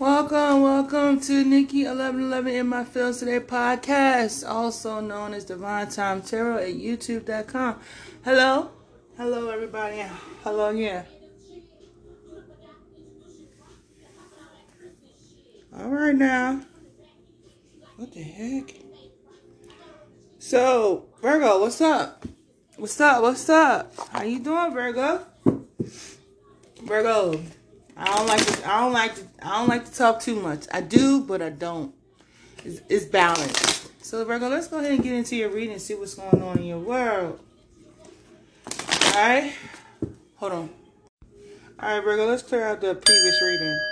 Welcome, 0.00 0.62
welcome 0.62 1.20
to 1.20 1.44
Niki 1.44 1.84
eleven 1.84 2.22
eleven 2.22 2.54
in 2.54 2.68
my 2.68 2.84
fields 2.84 3.18
today 3.18 3.38
podcast, 3.38 4.48
also 4.48 4.98
known 4.98 5.34
as 5.34 5.44
Divine 5.44 5.88
Time 5.90 6.22
Tarot 6.22 6.56
at 6.56 6.74
YouTube.com. 6.74 7.78
Hello, 8.24 8.70
hello 9.18 9.50
everybody. 9.50 10.02
Hello, 10.42 10.70
yeah. 10.70 11.02
All 15.78 15.90
right 15.90 16.16
now. 16.16 16.62
What 17.96 18.10
the 18.14 18.22
heck? 18.22 18.74
So 20.38 21.08
Virgo, 21.20 21.60
what's 21.60 21.82
up? 21.82 22.24
What's 22.78 22.98
up? 23.02 23.20
What's 23.20 23.50
up? 23.50 23.92
How 24.08 24.22
you 24.22 24.38
doing, 24.38 24.72
Virgo? 24.72 25.26
Virgo, 26.84 27.38
I 28.00 28.16
don't 28.16 28.26
like 28.26 28.46
to. 28.46 28.68
I 28.68 28.80
don't 28.80 28.92
like 28.94 29.14
to. 29.14 29.22
I 29.42 29.58
don't 29.58 29.68
like 29.68 29.84
to 29.84 29.94
talk 29.94 30.20
too 30.20 30.40
much. 30.40 30.66
I 30.72 30.80
do, 30.80 31.20
but 31.20 31.42
I 31.42 31.50
don't. 31.50 31.94
It's, 32.64 32.80
it's 32.88 33.04
balanced. 33.04 34.02
So 34.02 34.24
Virgo, 34.24 34.48
let's 34.48 34.68
go 34.68 34.78
ahead 34.78 34.92
and 34.92 35.02
get 35.02 35.12
into 35.12 35.36
your 35.36 35.50
reading 35.50 35.72
and 35.72 35.82
see 35.82 35.94
what's 35.94 36.14
going 36.14 36.42
on 36.42 36.58
in 36.58 36.64
your 36.64 36.78
world. 36.78 37.38
All 39.04 39.12
right. 39.12 39.52
Hold 40.36 40.52
on. 40.52 40.70
All 41.78 41.94
right, 41.94 42.02
Virgo. 42.02 42.26
Let's 42.26 42.42
clear 42.42 42.66
out 42.66 42.80
the 42.80 42.94
previous 42.94 43.42
reading. 43.42 43.89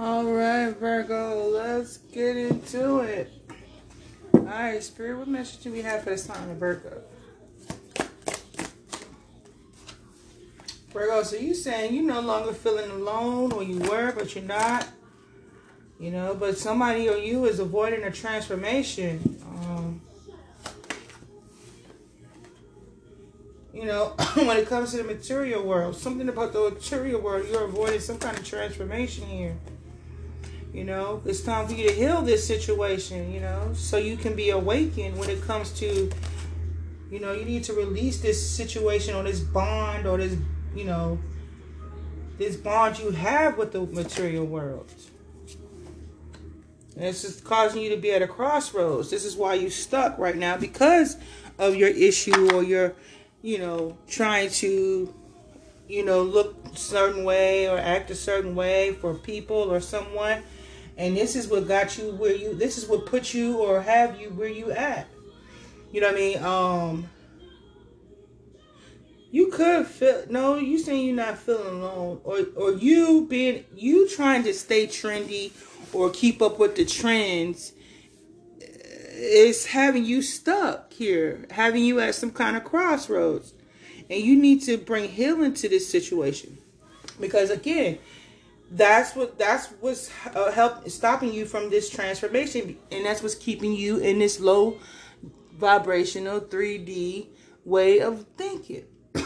All 0.00 0.22
right, 0.22 0.70
Virgo, 0.76 1.48
let's 1.48 1.96
get 1.96 2.36
into 2.36 3.00
it. 3.00 3.32
All 4.32 4.42
right, 4.42 4.80
Spirit, 4.80 5.18
what 5.18 5.26
message 5.26 5.64
do 5.64 5.72
we 5.72 5.82
have 5.82 6.04
for 6.04 6.10
the 6.10 6.18
sign 6.18 6.48
of 6.50 6.56
Virgo? 6.56 7.02
Virgo, 10.92 11.22
so 11.24 11.34
you 11.34 11.52
saying 11.52 11.94
you're 11.94 12.04
no 12.04 12.20
longer 12.20 12.52
feeling 12.52 12.88
alone, 12.92 13.50
or 13.50 13.64
you 13.64 13.80
were, 13.90 14.12
but 14.12 14.36
you're 14.36 14.44
not. 14.44 14.86
You 15.98 16.12
know, 16.12 16.32
but 16.32 16.56
somebody 16.56 17.08
or 17.08 17.16
you 17.16 17.46
is 17.46 17.58
avoiding 17.58 18.04
a 18.04 18.12
transformation. 18.12 19.42
Um, 19.48 20.00
you 23.74 23.84
know, 23.84 24.14
when 24.34 24.58
it 24.58 24.68
comes 24.68 24.92
to 24.92 24.98
the 24.98 25.02
material 25.02 25.64
world, 25.64 25.96
something 25.96 26.28
about 26.28 26.52
the 26.52 26.70
material 26.70 27.20
world, 27.20 27.46
you're 27.50 27.64
avoiding 27.64 27.98
some 27.98 28.18
kind 28.18 28.38
of 28.38 28.44
transformation 28.44 29.26
here. 29.26 29.56
You 30.78 30.84
know, 30.84 31.20
it's 31.24 31.40
time 31.40 31.66
for 31.66 31.74
you 31.74 31.88
to 31.88 31.92
heal 31.92 32.22
this 32.22 32.46
situation, 32.46 33.32
you 33.32 33.40
know, 33.40 33.72
so 33.74 33.96
you 33.96 34.16
can 34.16 34.36
be 34.36 34.50
awakened 34.50 35.18
when 35.18 35.28
it 35.28 35.42
comes 35.42 35.72
to, 35.80 36.08
you 37.10 37.18
know, 37.18 37.32
you 37.32 37.44
need 37.44 37.64
to 37.64 37.72
release 37.72 38.20
this 38.20 38.40
situation 38.48 39.16
or 39.16 39.24
this 39.24 39.40
bond 39.40 40.06
or 40.06 40.18
this, 40.18 40.36
you 40.76 40.84
know, 40.84 41.18
this 42.38 42.54
bond 42.54 42.96
you 43.00 43.10
have 43.10 43.58
with 43.58 43.72
the 43.72 43.80
material 43.86 44.44
world. 44.44 44.88
And 46.94 47.06
it's 47.06 47.22
just 47.22 47.42
causing 47.42 47.82
you 47.82 47.90
to 47.90 47.96
be 47.96 48.12
at 48.12 48.22
a 48.22 48.28
crossroads. 48.28 49.10
This 49.10 49.24
is 49.24 49.34
why 49.34 49.54
you're 49.54 49.70
stuck 49.70 50.16
right 50.16 50.36
now 50.36 50.58
because 50.58 51.16
of 51.58 51.74
your 51.74 51.88
issue 51.88 52.54
or 52.54 52.62
your, 52.62 52.94
you 53.42 53.58
know, 53.58 53.98
trying 54.06 54.50
to, 54.50 55.12
you 55.88 56.04
know, 56.04 56.22
look 56.22 56.54
certain 56.76 57.24
way 57.24 57.68
or 57.68 57.78
act 57.78 58.12
a 58.12 58.14
certain 58.14 58.54
way 58.54 58.92
for 58.92 59.14
people 59.14 59.56
or 59.56 59.80
someone 59.80 60.44
and 60.98 61.16
this 61.16 61.36
is 61.36 61.48
what 61.48 61.66
got 61.66 61.96
you 61.96 62.12
where 62.16 62.34
you 62.34 62.54
this 62.54 62.76
is 62.76 62.86
what 62.86 63.06
put 63.06 63.32
you 63.32 63.58
or 63.58 63.80
have 63.80 64.20
you 64.20 64.30
where 64.30 64.48
you 64.48 64.70
at. 64.72 65.06
You 65.92 66.02
know 66.02 66.08
what 66.08 66.16
i 66.16 66.20
mean? 66.20 66.42
Um 66.42 67.08
you 69.30 69.46
could 69.48 69.86
feel 69.86 70.24
no 70.28 70.56
you 70.56 70.78
saying 70.78 71.06
you're 71.06 71.16
not 71.16 71.38
feeling 71.38 71.80
alone 71.80 72.20
or 72.24 72.40
or 72.56 72.72
you 72.72 73.26
being 73.30 73.64
you 73.74 74.08
trying 74.08 74.42
to 74.42 74.52
stay 74.52 74.86
trendy 74.86 75.52
or 75.92 76.10
keep 76.10 76.42
up 76.42 76.58
with 76.58 76.76
the 76.76 76.84
trends 76.84 77.72
is 78.60 79.66
having 79.66 80.04
you 80.04 80.22
stuck 80.22 80.92
here 80.92 81.46
having 81.50 81.84
you 81.84 82.00
at 82.00 82.14
some 82.14 82.30
kind 82.30 82.56
of 82.56 82.64
crossroads. 82.64 83.54
And 84.10 84.20
you 84.20 84.36
need 84.36 84.62
to 84.62 84.78
bring 84.78 85.10
healing 85.10 85.52
to 85.54 85.68
this 85.68 85.88
situation. 85.88 86.58
Because 87.20 87.50
again 87.50 87.98
that's 88.70 89.16
what 89.16 89.38
that's 89.38 89.68
what's 89.80 90.10
uh, 90.34 90.52
help 90.52 90.88
stopping 90.88 91.32
you 91.32 91.46
from 91.46 91.70
this 91.70 91.88
transformation 91.88 92.76
and 92.90 93.06
that's 93.06 93.22
what's 93.22 93.34
keeping 93.34 93.72
you 93.72 93.98
in 93.98 94.18
this 94.18 94.40
low 94.40 94.78
vibrational 95.56 96.40
3d 96.40 97.28
way 97.64 98.00
of 98.00 98.24
thinking. 98.36 98.84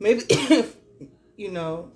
Maybe 0.00 0.22
if 0.28 0.76
you 1.36 1.50
know. 1.50 1.90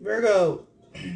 Virgo 0.00 0.66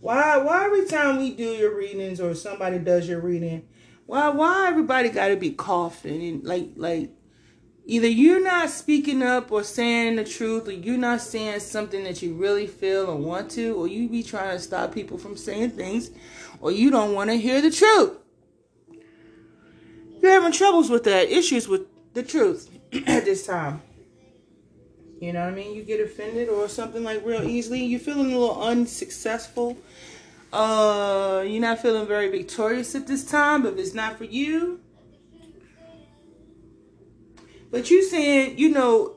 why 0.00 0.36
why 0.38 0.64
every 0.64 0.86
time 0.86 1.18
we 1.18 1.30
do 1.30 1.44
your 1.44 1.76
readings 1.76 2.20
or 2.20 2.34
somebody 2.34 2.80
does 2.80 3.08
your 3.08 3.20
reading 3.20 3.62
why 4.06 4.28
why 4.28 4.66
everybody 4.66 5.08
got 5.08 5.28
to 5.28 5.36
be 5.36 5.52
coughing 5.52 6.20
and 6.20 6.42
like 6.42 6.70
like 6.74 7.10
either 7.84 8.06
you're 8.06 8.42
not 8.42 8.70
speaking 8.70 9.22
up 9.22 9.50
or 9.50 9.64
saying 9.64 10.16
the 10.16 10.24
truth 10.24 10.68
or 10.68 10.72
you're 10.72 10.96
not 10.96 11.20
saying 11.20 11.60
something 11.60 12.04
that 12.04 12.22
you 12.22 12.34
really 12.34 12.66
feel 12.66 13.06
or 13.06 13.16
want 13.16 13.50
to 13.50 13.74
or 13.74 13.88
you 13.88 14.08
be 14.08 14.22
trying 14.22 14.56
to 14.56 14.62
stop 14.62 14.94
people 14.94 15.18
from 15.18 15.36
saying 15.36 15.70
things 15.70 16.10
or 16.60 16.70
you 16.70 16.90
don't 16.90 17.14
want 17.14 17.30
to 17.30 17.36
hear 17.36 17.60
the 17.60 17.70
truth. 17.70 18.18
You're 20.20 20.32
having 20.32 20.52
troubles 20.52 20.88
with 20.88 21.04
that 21.04 21.28
issues 21.30 21.66
with 21.66 21.82
the 22.14 22.22
truth 22.22 22.70
at 23.06 23.24
this 23.24 23.46
time. 23.46 23.82
You 25.20 25.32
know 25.32 25.44
what 25.44 25.52
i 25.52 25.56
mean? 25.56 25.74
You 25.74 25.82
get 25.82 26.00
offended 26.00 26.48
or 26.48 26.68
something 26.68 27.02
like 27.04 27.24
real 27.24 27.42
easily 27.44 27.84
you're 27.84 28.00
feeling 28.00 28.32
a 28.32 28.38
little 28.38 28.62
unsuccessful. 28.62 29.76
Uh 30.52 31.44
you're 31.46 31.60
not 31.60 31.80
feeling 31.80 32.06
very 32.06 32.28
victorious 32.28 32.94
at 32.94 33.08
this 33.08 33.24
time 33.24 33.62
but 33.62 33.72
if 33.72 33.78
it's 33.80 33.94
not 33.94 34.18
for 34.18 34.24
you 34.24 34.80
but 37.72 37.90
you 37.90 38.04
saying, 38.04 38.58
you 38.58 38.68
know, 38.68 39.16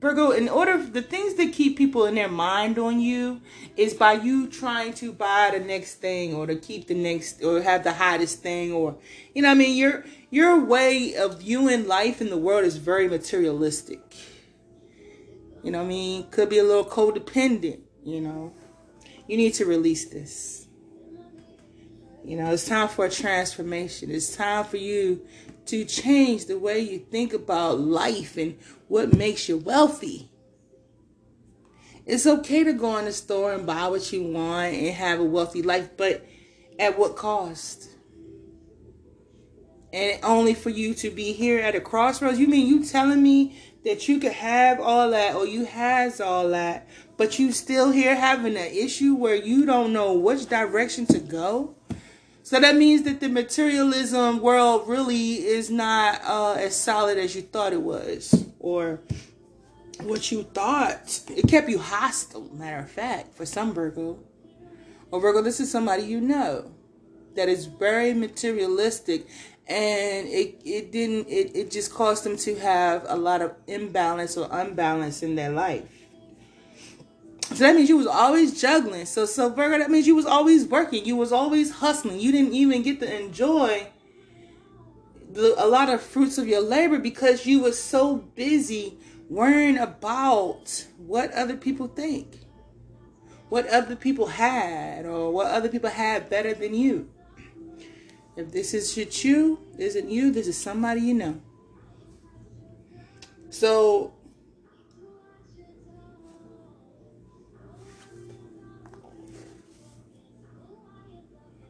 Virgo, 0.00 0.30
in 0.30 0.48
order 0.48 0.80
the 0.80 1.02
things 1.02 1.34
that 1.34 1.52
keep 1.52 1.76
people 1.76 2.06
in 2.06 2.14
their 2.14 2.28
mind 2.28 2.78
on 2.78 3.00
you 3.00 3.40
is 3.76 3.92
by 3.92 4.12
you 4.12 4.46
trying 4.46 4.92
to 4.94 5.12
buy 5.12 5.50
the 5.52 5.58
next 5.58 5.94
thing 5.94 6.32
or 6.32 6.46
to 6.46 6.54
keep 6.54 6.86
the 6.86 6.94
next 6.94 7.42
or 7.42 7.60
have 7.60 7.82
the 7.82 7.94
hottest 7.94 8.42
thing 8.42 8.72
or 8.72 8.96
you 9.34 9.42
know 9.42 9.50
I 9.50 9.54
mean 9.54 9.76
your 9.76 10.04
your 10.30 10.64
way 10.64 11.14
of 11.16 11.40
viewing 11.40 11.88
life 11.88 12.20
in 12.20 12.30
the 12.30 12.36
world 12.36 12.64
is 12.64 12.76
very 12.76 13.08
materialistic. 13.08 14.00
You 15.64 15.72
know 15.72 15.82
I 15.82 15.86
mean? 15.86 16.30
Could 16.30 16.50
be 16.50 16.58
a 16.58 16.64
little 16.64 16.84
codependent, 16.84 17.80
you 18.04 18.20
know. 18.20 18.52
You 19.26 19.36
need 19.36 19.54
to 19.54 19.64
release 19.64 20.08
this. 20.08 20.65
You 22.26 22.36
know, 22.36 22.50
it's 22.50 22.66
time 22.66 22.88
for 22.88 23.04
a 23.04 23.10
transformation. 23.10 24.10
It's 24.10 24.34
time 24.34 24.64
for 24.64 24.78
you 24.78 25.24
to 25.66 25.84
change 25.84 26.46
the 26.46 26.58
way 26.58 26.80
you 26.80 26.98
think 26.98 27.32
about 27.32 27.78
life 27.78 28.36
and 28.36 28.58
what 28.88 29.14
makes 29.14 29.48
you 29.48 29.58
wealthy. 29.58 30.28
It's 32.04 32.26
okay 32.26 32.64
to 32.64 32.72
go 32.72 32.96
in 32.96 33.04
the 33.04 33.12
store 33.12 33.52
and 33.52 33.64
buy 33.64 33.86
what 33.86 34.12
you 34.12 34.24
want 34.24 34.74
and 34.74 34.88
have 34.88 35.20
a 35.20 35.24
wealthy 35.24 35.62
life, 35.62 35.90
but 35.96 36.26
at 36.80 36.98
what 36.98 37.14
cost? 37.14 37.90
And 39.92 40.18
only 40.24 40.54
for 40.54 40.70
you 40.70 40.94
to 40.94 41.10
be 41.10 41.32
here 41.32 41.60
at 41.60 41.76
a 41.76 41.80
crossroads. 41.80 42.40
You 42.40 42.48
mean 42.48 42.66
you 42.66 42.84
telling 42.84 43.22
me 43.22 43.56
that 43.84 44.08
you 44.08 44.18
could 44.18 44.32
have 44.32 44.80
all 44.80 45.10
that 45.12 45.36
or 45.36 45.46
you 45.46 45.64
has 45.64 46.20
all 46.20 46.48
that, 46.48 46.88
but 47.16 47.38
you 47.38 47.52
still 47.52 47.92
here 47.92 48.16
having 48.16 48.56
an 48.56 48.72
issue 48.72 49.14
where 49.14 49.36
you 49.36 49.64
don't 49.64 49.92
know 49.92 50.12
which 50.12 50.46
direction 50.46 51.06
to 51.06 51.20
go? 51.20 51.76
So 52.46 52.60
that 52.60 52.76
means 52.76 53.02
that 53.02 53.18
the 53.18 53.28
materialism 53.28 54.38
world 54.38 54.86
really 54.86 55.44
is 55.44 55.68
not 55.68 56.20
uh, 56.22 56.52
as 56.52 56.76
solid 56.76 57.18
as 57.18 57.34
you 57.34 57.42
thought 57.42 57.72
it 57.72 57.82
was, 57.82 58.46
or 58.60 59.00
what 60.04 60.30
you 60.30 60.44
thought. 60.44 61.22
It 61.28 61.48
kept 61.48 61.68
you 61.68 61.80
hostile, 61.80 62.48
matter 62.54 62.78
of 62.78 62.88
fact, 62.88 63.34
for 63.34 63.44
some 63.44 63.74
Virgo. 63.74 64.20
Or 65.10 65.20
Virgo, 65.20 65.42
this 65.42 65.58
is 65.58 65.72
somebody 65.72 66.04
you 66.04 66.20
know 66.20 66.70
that 67.34 67.48
is 67.48 67.66
very 67.66 68.14
materialistic 68.14 69.26
and 69.66 70.28
it, 70.28 70.60
it 70.64 70.92
didn't 70.92 71.26
it, 71.26 71.50
it 71.56 71.72
just 71.72 71.92
caused 71.92 72.22
them 72.22 72.36
to 72.36 72.54
have 72.60 73.04
a 73.08 73.16
lot 73.16 73.42
of 73.42 73.56
imbalance 73.66 74.36
or 74.36 74.46
unbalance 74.52 75.24
in 75.24 75.34
their 75.34 75.50
life 75.50 75.95
So 77.48 77.64
that 77.64 77.74
means 77.76 77.88
you 77.88 77.96
was 77.96 78.06
always 78.06 78.60
juggling. 78.60 79.06
So 79.06 79.24
so 79.24 79.48
Virgo, 79.48 79.78
that 79.78 79.90
means 79.90 80.06
you 80.06 80.14
was 80.14 80.26
always 80.26 80.66
working. 80.66 81.04
You 81.04 81.16
was 81.16 81.32
always 81.32 81.70
hustling. 81.70 82.20
You 82.20 82.32
didn't 82.32 82.54
even 82.54 82.82
get 82.82 83.00
to 83.00 83.20
enjoy 83.20 83.88
the, 85.36 85.54
a 85.62 85.66
lot 85.66 85.88
of 85.88 86.02
fruits 86.02 86.38
of 86.38 86.48
your 86.48 86.60
labor 86.60 86.98
because 86.98 87.46
you 87.46 87.60
was 87.60 87.80
so 87.80 88.16
busy 88.16 88.98
worrying 89.30 89.78
about 89.78 90.86
what 90.98 91.32
other 91.32 91.56
people 91.56 91.88
think, 91.88 92.40
what 93.48 93.66
other 93.68 93.96
people 93.96 94.26
had, 94.26 95.06
or 95.06 95.30
what 95.30 95.46
other 95.46 95.68
people 95.68 95.90
had 95.90 96.28
better 96.28 96.52
than 96.52 96.74
you. 96.74 97.08
If 98.36 98.50
this 98.52 98.74
is 98.74 98.96
you, 99.24 99.58
isn't 99.78 100.10
you, 100.10 100.30
this 100.30 100.46
is 100.46 100.58
somebody 100.58 101.00
you 101.00 101.14
know. 101.14 101.40
So 103.50 104.12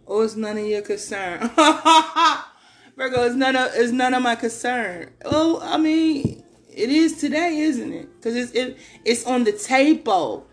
Oh, 0.09 0.23
it's 0.23 0.37
none 0.37 0.59
of 0.59 0.67
your 0.67 0.83
concern. 0.83 1.41
Virgo, 2.97 3.25
it's 3.25 3.35
none 3.35 3.57
of 3.57 3.71
it's 3.75 3.93
none 3.93 4.15
of 4.15 4.23
my 4.23 4.37
concern. 4.37 5.11
Oh, 5.25 5.61
I 5.63 5.77
mean, 5.77 6.43
it 6.73 6.91
is 6.91 7.19
today, 7.19 7.59
isn't 7.59 7.93
it? 7.93 8.15
Because 8.17 8.37
it's 8.37 8.53
it, 8.53 8.79
it's 9.05 9.27
on 9.27 9.45
the 9.45 9.53
table. 9.53 10.47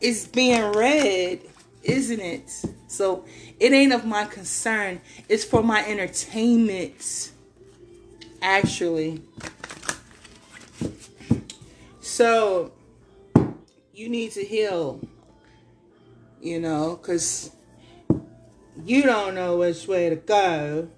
It's 0.00 0.26
being 0.26 0.72
read, 0.72 1.42
isn't 1.82 2.20
it? 2.20 2.50
So 2.88 3.24
it 3.60 3.72
ain't 3.72 3.92
of 3.92 4.04
my 4.04 4.24
concern. 4.24 5.00
It's 5.28 5.44
for 5.44 5.62
my 5.62 5.86
entertainment. 5.86 7.32
Actually. 8.40 9.22
So 12.00 12.72
you 13.94 14.08
need 14.08 14.32
to 14.32 14.44
heal. 14.44 15.00
You 16.40 16.58
know, 16.58 16.98
because 17.00 17.52
you 18.84 19.02
don't 19.02 19.34
know 19.34 19.58
which 19.58 19.86
way 19.86 20.08
to 20.10 20.16
go. 20.16 20.88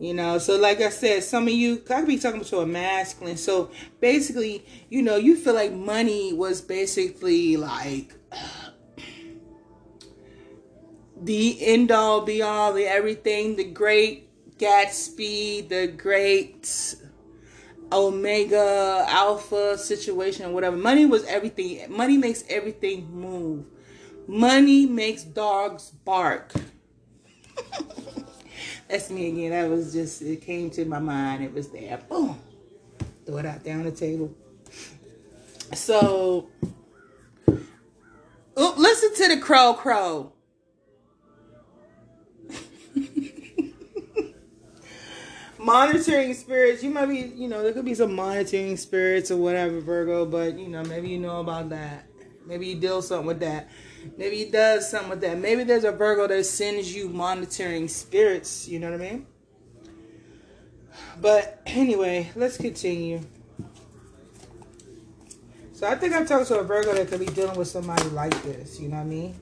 You 0.00 0.14
know, 0.14 0.38
so 0.38 0.56
like 0.56 0.80
I 0.80 0.88
said, 0.88 1.22
some 1.22 1.44
of 1.46 1.52
you, 1.52 1.80
I 1.88 2.00
could 2.00 2.08
be 2.08 2.18
talking 2.18 2.42
to 2.42 2.58
a 2.58 2.66
masculine. 2.66 3.36
So 3.36 3.70
basically, 4.00 4.66
you 4.88 5.00
know, 5.00 5.14
you 5.14 5.36
feel 5.36 5.54
like 5.54 5.72
money 5.72 6.32
was 6.32 6.60
basically 6.60 7.56
like 7.56 8.12
the 11.22 11.64
end 11.64 11.92
all 11.92 12.22
be 12.22 12.42
all, 12.42 12.72
the 12.72 12.84
everything, 12.84 13.54
the 13.54 13.62
great 13.62 14.28
Gatsby, 14.58 15.68
the 15.68 15.86
great 15.86 16.96
Omega 17.92 19.04
Alpha 19.08 19.78
situation, 19.78 20.52
whatever. 20.52 20.76
Money 20.76 21.06
was 21.06 21.24
everything. 21.26 21.92
Money 21.92 22.16
makes 22.16 22.42
everything 22.48 23.08
move. 23.12 23.66
Money 24.26 24.86
makes 24.86 25.24
dogs 25.24 25.90
bark. 26.04 26.52
That's 28.88 29.10
me 29.10 29.28
again. 29.28 29.50
That 29.50 29.70
was 29.70 29.92
just, 29.92 30.22
it 30.22 30.42
came 30.42 30.70
to 30.70 30.84
my 30.84 30.98
mind. 30.98 31.42
It 31.42 31.52
was 31.52 31.68
there. 31.70 31.98
Boom. 32.08 32.38
Throw 33.24 33.38
it 33.38 33.46
out 33.46 33.64
there 33.64 33.76
on 33.76 33.84
the 33.84 33.90
table. 33.90 34.34
So, 35.74 36.50
oh, 38.56 38.74
listen 38.76 39.14
to 39.14 39.34
the 39.34 39.40
crow 39.40 39.72
crow. 39.74 40.32
monitoring 45.58 46.34
spirits. 46.34 46.82
You 46.82 46.90
might 46.90 47.06
be, 47.06 47.32
you 47.34 47.48
know, 47.48 47.62
there 47.62 47.72
could 47.72 47.86
be 47.86 47.94
some 47.94 48.14
monitoring 48.14 48.76
spirits 48.76 49.30
or 49.30 49.38
whatever, 49.38 49.80
Virgo, 49.80 50.26
but, 50.26 50.58
you 50.58 50.68
know, 50.68 50.82
maybe 50.84 51.08
you 51.08 51.18
know 51.18 51.40
about 51.40 51.70
that. 51.70 52.06
Maybe 52.46 52.66
you 52.68 52.74
deal 52.74 53.00
something 53.00 53.26
with 53.26 53.40
that. 53.40 53.68
Maybe 54.16 54.38
he 54.38 54.50
does 54.50 54.90
something 54.90 55.10
with 55.10 55.20
that. 55.22 55.38
Maybe 55.38 55.64
there's 55.64 55.84
a 55.84 55.92
Virgo 55.92 56.26
that 56.26 56.44
sends 56.44 56.94
you 56.94 57.08
monitoring 57.08 57.88
spirits. 57.88 58.68
You 58.68 58.78
know 58.78 58.90
what 58.90 59.00
I 59.00 59.10
mean? 59.10 59.26
But 61.20 61.62
anyway, 61.66 62.30
let's 62.34 62.56
continue. 62.56 63.20
So 65.72 65.86
I 65.86 65.96
think 65.96 66.14
I'm 66.14 66.26
talking 66.26 66.46
to 66.46 66.60
a 66.60 66.62
Virgo 66.62 66.94
that 66.94 67.08
could 67.08 67.20
be 67.20 67.26
dealing 67.26 67.56
with 67.56 67.68
somebody 67.68 68.08
like 68.10 68.40
this. 68.42 68.78
You 68.78 68.88
know 68.88 68.96
what 68.96 69.02
I 69.02 69.06
mean? 69.06 69.40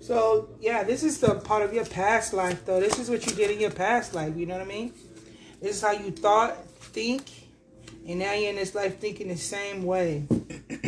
So 0.00 0.50
yeah, 0.60 0.84
this 0.84 1.02
is 1.02 1.18
the 1.18 1.36
part 1.36 1.62
of 1.62 1.72
your 1.72 1.86
past 1.86 2.34
life, 2.34 2.66
though. 2.66 2.78
This 2.78 2.98
is 2.98 3.08
what 3.08 3.24
you 3.26 3.32
did 3.34 3.50
in 3.50 3.60
your 3.60 3.70
past 3.70 4.14
life. 4.14 4.36
You 4.36 4.44
know 4.44 4.58
what 4.58 4.66
I 4.66 4.68
mean? 4.68 4.92
This 5.62 5.76
is 5.76 5.82
how 5.82 5.92
you 5.92 6.10
thought, 6.10 6.62
think, 6.68 7.22
and 8.06 8.18
now 8.18 8.34
you're 8.34 8.50
in 8.50 8.56
this 8.56 8.74
life 8.74 8.98
thinking 8.98 9.28
the 9.28 9.36
same 9.36 9.82
way. 9.82 10.26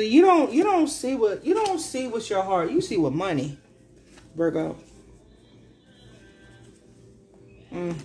So 0.00 0.04
you 0.04 0.22
don't 0.22 0.50
you 0.50 0.62
don't 0.62 0.86
see 0.86 1.14
what 1.14 1.44
you 1.44 1.52
don't 1.52 1.78
see 1.78 2.08
what's 2.08 2.30
your 2.30 2.42
heart. 2.42 2.70
You 2.70 2.80
see 2.80 2.96
what 2.96 3.12
money, 3.12 3.58
Virgo. 4.34 4.78
Mm. 7.70 7.98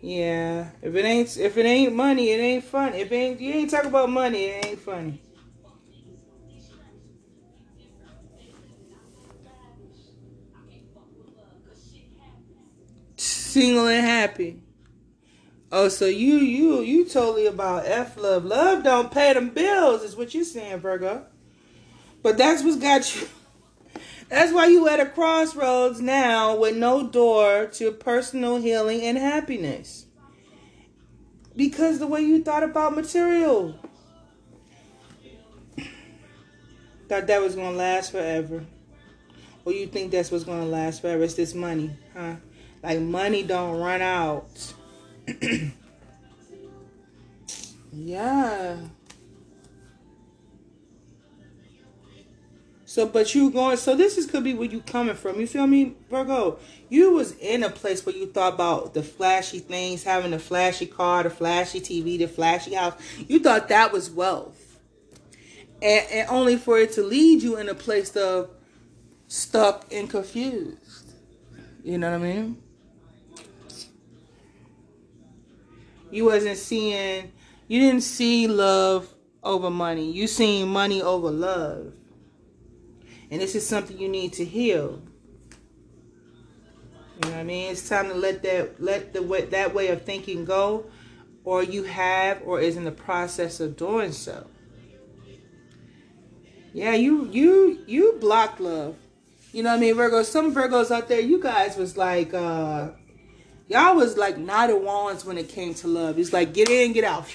Yeah. 0.00 0.70
If 0.80 0.94
it 0.94 1.04
ain't 1.04 1.36
if 1.36 1.58
it 1.58 1.66
ain't 1.66 1.94
money, 1.94 2.30
it 2.30 2.40
ain't 2.40 2.64
fun. 2.64 2.94
If 2.94 3.12
ain't 3.12 3.42
you 3.42 3.52
ain't 3.52 3.70
talk 3.70 3.84
about 3.84 4.08
money, 4.08 4.44
it 4.44 4.64
ain't 4.64 4.78
funny. 4.80 5.20
Single 13.16 13.86
and 13.86 14.06
happy. 14.06 14.61
Oh, 15.74 15.88
so 15.88 16.04
you 16.04 16.36
you 16.36 16.82
you 16.82 17.06
totally 17.06 17.46
about 17.46 17.86
F 17.86 18.18
love. 18.18 18.44
Love 18.44 18.84
don't 18.84 19.10
pay 19.10 19.32
them 19.32 19.48
bills, 19.48 20.02
is 20.02 20.14
what 20.14 20.34
you're 20.34 20.44
saying, 20.44 20.80
Virgo. 20.80 21.24
But 22.22 22.36
that's 22.36 22.62
what's 22.62 22.76
got 22.76 23.16
you. 23.16 23.26
That's 24.28 24.52
why 24.52 24.66
you 24.66 24.86
at 24.88 25.00
a 25.00 25.06
crossroads 25.06 26.00
now 26.00 26.56
with 26.56 26.76
no 26.76 27.08
door 27.08 27.66
to 27.72 27.90
personal 27.92 28.56
healing 28.56 29.00
and 29.00 29.16
happiness. 29.16 30.04
Because 31.56 31.98
the 31.98 32.06
way 32.06 32.20
you 32.20 32.42
thought 32.42 32.62
about 32.62 32.94
material. 32.94 33.74
Thought 37.08 37.26
that 37.26 37.40
was 37.40 37.54
gonna 37.54 37.76
last 37.76 38.12
forever. 38.12 38.64
Or 39.64 39.72
you 39.72 39.86
think 39.86 40.12
that's 40.12 40.30
what's 40.30 40.44
gonna 40.44 40.66
last 40.66 41.00
forever? 41.00 41.22
It's 41.22 41.34
this 41.34 41.54
money, 41.54 41.96
huh? 42.14 42.36
Like 42.82 43.00
money 43.00 43.42
don't 43.42 43.78
run 43.78 44.02
out. 44.02 44.74
yeah. 47.92 48.76
So, 52.92 53.06
but 53.06 53.34
you 53.34 53.50
going, 53.50 53.78
so 53.78 53.96
this 53.96 54.18
is 54.18 54.26
could 54.26 54.44
be 54.44 54.52
where 54.52 54.68
you 54.68 54.82
coming 54.82 55.14
from. 55.14 55.40
You 55.40 55.46
feel 55.46 55.66
me, 55.66 55.94
Virgo? 56.10 56.58
You 56.90 57.12
was 57.12 57.32
in 57.38 57.62
a 57.62 57.70
place 57.70 58.04
where 58.04 58.14
you 58.14 58.26
thought 58.26 58.52
about 58.52 58.92
the 58.92 59.02
flashy 59.02 59.60
things, 59.60 60.02
having 60.02 60.34
a 60.34 60.38
flashy 60.38 60.84
car, 60.84 61.22
the 61.22 61.30
flashy 61.30 61.80
TV, 61.80 62.18
the 62.18 62.28
flashy 62.28 62.74
house. 62.74 62.92
You 63.28 63.38
thought 63.38 63.68
that 63.68 63.92
was 63.92 64.10
wealth. 64.10 64.78
And, 65.80 66.06
and 66.10 66.28
only 66.28 66.56
for 66.56 66.78
it 66.78 66.92
to 66.92 67.02
lead 67.02 67.42
you 67.42 67.56
in 67.56 67.70
a 67.70 67.74
place 67.74 68.14
of 68.14 68.50
stuck 69.26 69.86
and 69.90 70.10
confused. 70.10 71.14
You 71.82 71.96
know 71.96 72.10
what 72.10 72.20
I 72.20 72.22
mean? 72.22 72.62
You 76.12 76.26
wasn't 76.26 76.58
seeing, 76.58 77.32
you 77.68 77.80
didn't 77.80 78.02
see 78.02 78.46
love 78.46 79.12
over 79.42 79.70
money. 79.70 80.12
You 80.12 80.26
seen 80.26 80.68
money 80.68 81.00
over 81.00 81.30
love. 81.30 81.94
And 83.30 83.40
this 83.40 83.54
is 83.54 83.66
something 83.66 83.98
you 83.98 84.10
need 84.10 84.34
to 84.34 84.44
heal. 84.44 85.02
You 87.14 87.20
know 87.22 87.30
what 87.30 87.38
I 87.38 87.42
mean? 87.44 87.72
It's 87.72 87.88
time 87.88 88.08
to 88.08 88.14
let 88.14 88.42
that 88.42 88.82
let 88.82 89.14
the 89.14 89.22
way 89.22 89.46
that 89.46 89.72
way 89.72 89.88
of 89.88 90.02
thinking 90.02 90.44
go, 90.44 90.86
or 91.44 91.62
you 91.62 91.84
have, 91.84 92.42
or 92.44 92.60
is 92.60 92.76
in 92.76 92.84
the 92.84 92.92
process 92.92 93.60
of 93.60 93.76
doing 93.76 94.12
so. 94.12 94.46
Yeah, 96.74 96.94
you 96.94 97.28
you 97.30 97.80
you 97.86 98.18
block 98.20 98.60
love. 98.60 98.96
You 99.52 99.62
know 99.62 99.70
what 99.70 99.76
I 99.76 99.80
mean, 99.80 99.94
Virgo? 99.94 100.22
Some 100.22 100.54
Virgos 100.54 100.90
out 100.90 101.08
there, 101.08 101.20
you 101.20 101.40
guys 101.40 101.76
was 101.76 101.96
like 101.96 102.34
uh 102.34 102.90
Y'all 103.68 103.96
was 103.96 104.16
like 104.16 104.38
Knight 104.38 104.70
of 104.70 104.82
Wands 104.82 105.24
when 105.24 105.38
it 105.38 105.48
came 105.48 105.74
to 105.74 105.88
love. 105.88 106.18
It's 106.18 106.32
like 106.32 106.52
get 106.52 106.68
in, 106.68 106.92
get 106.92 107.04
out. 107.04 107.26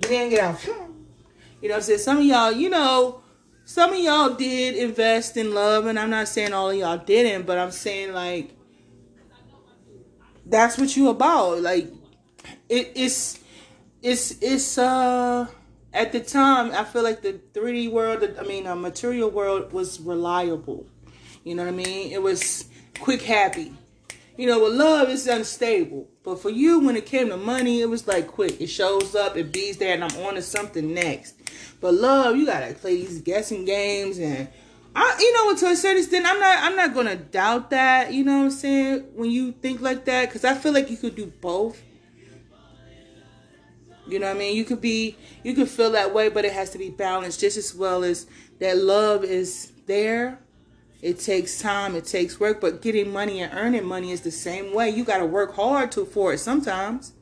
Get 0.00 0.10
in, 0.10 0.30
get 0.30 0.40
out. 0.40 0.64
You 0.66 1.68
know 1.68 1.74
what 1.74 1.76
I'm 1.76 1.82
saying? 1.82 1.98
Some 2.00 2.18
of 2.18 2.24
y'all, 2.24 2.52
you 2.52 2.68
know, 2.68 3.22
some 3.64 3.92
of 3.92 3.98
y'all 3.98 4.34
did 4.34 4.76
invest 4.76 5.36
in 5.36 5.54
love, 5.54 5.86
and 5.86 5.98
I'm 5.98 6.10
not 6.10 6.28
saying 6.28 6.52
all 6.52 6.70
of 6.70 6.76
y'all 6.76 6.98
didn't, 6.98 7.46
but 7.46 7.58
I'm 7.58 7.70
saying 7.70 8.12
like 8.12 8.50
that's 10.44 10.78
what 10.78 10.96
you 10.96 11.08
about. 11.08 11.60
Like 11.60 11.88
it, 12.68 12.92
it's 12.94 13.40
it's 14.02 14.40
it's 14.40 14.78
uh 14.78 15.46
at 15.92 16.12
the 16.12 16.20
time 16.20 16.72
I 16.72 16.84
feel 16.84 17.02
like 17.02 17.22
the 17.22 17.40
3D 17.54 17.90
world, 17.90 18.22
I 18.38 18.42
mean, 18.42 18.66
a 18.66 18.76
material 18.76 19.30
world 19.30 19.72
was 19.72 19.98
reliable. 19.98 20.86
You 21.42 21.54
know 21.54 21.64
what 21.64 21.72
I 21.72 21.76
mean? 21.76 22.12
It 22.12 22.22
was 22.22 22.66
quick, 23.00 23.22
happy. 23.22 23.72
You 24.36 24.46
know, 24.46 24.62
with 24.62 24.74
love, 24.74 25.08
it's 25.08 25.26
unstable. 25.26 26.08
But 26.22 26.40
for 26.40 26.50
you, 26.50 26.80
when 26.80 26.96
it 26.96 27.06
came 27.06 27.28
to 27.28 27.36
money, 27.36 27.80
it 27.80 27.88
was 27.88 28.06
like 28.06 28.26
quick. 28.26 28.60
It 28.60 28.68
shows 28.68 29.14
up, 29.14 29.36
it 29.36 29.52
bees 29.52 29.78
there, 29.78 29.94
and 29.94 30.04
I'm 30.04 30.16
on 30.24 30.34
to 30.34 30.42
something 30.42 30.92
next. 30.92 31.36
But 31.80 31.94
love, 31.94 32.36
you 32.36 32.46
gotta 32.46 32.74
play 32.74 32.96
these 32.96 33.20
guessing 33.20 33.64
games 33.64 34.18
and 34.18 34.48
I, 34.98 35.14
you 35.20 35.34
know, 35.34 35.54
to 35.54 35.66
a 35.66 35.76
certain 35.76 35.98
extent, 35.98 36.24
I'm 36.26 36.40
not, 36.40 36.58
I'm 36.62 36.74
not 36.74 36.94
gonna 36.94 37.16
doubt 37.16 37.68
that. 37.68 38.14
You 38.14 38.24
know 38.24 38.38
what 38.38 38.44
I'm 38.44 38.50
saying? 38.50 39.00
When 39.14 39.30
you 39.30 39.52
think 39.52 39.82
like 39.82 40.06
that, 40.06 40.28
because 40.28 40.42
I 40.42 40.54
feel 40.54 40.72
like 40.72 40.90
you 40.90 40.96
could 40.96 41.14
do 41.14 41.26
both. 41.26 41.82
You 44.08 44.18
know 44.18 44.28
what 44.28 44.36
I 44.36 44.38
mean? 44.38 44.56
You 44.56 44.64
could 44.64 44.80
be, 44.80 45.16
you 45.42 45.52
could 45.52 45.68
feel 45.68 45.90
that 45.90 46.14
way, 46.14 46.30
but 46.30 46.46
it 46.46 46.52
has 46.52 46.70
to 46.70 46.78
be 46.78 46.88
balanced 46.88 47.40
just 47.40 47.58
as 47.58 47.74
well 47.74 48.04
as 48.04 48.26
that 48.58 48.78
love 48.78 49.22
is 49.22 49.72
there. 49.84 50.38
It 51.06 51.20
takes 51.20 51.60
time, 51.60 51.94
it 51.94 52.04
takes 52.04 52.40
work, 52.40 52.60
but 52.60 52.82
getting 52.82 53.12
money 53.12 53.40
and 53.40 53.54
earning 53.54 53.84
money 53.84 54.10
is 54.10 54.22
the 54.22 54.32
same 54.32 54.74
way. 54.74 54.90
You 54.90 55.04
got 55.04 55.18
to 55.18 55.24
work 55.26 55.54
hard 55.54 55.92
to 55.92 56.04
for 56.04 56.32
it 56.32 56.38
sometimes. 56.38 57.12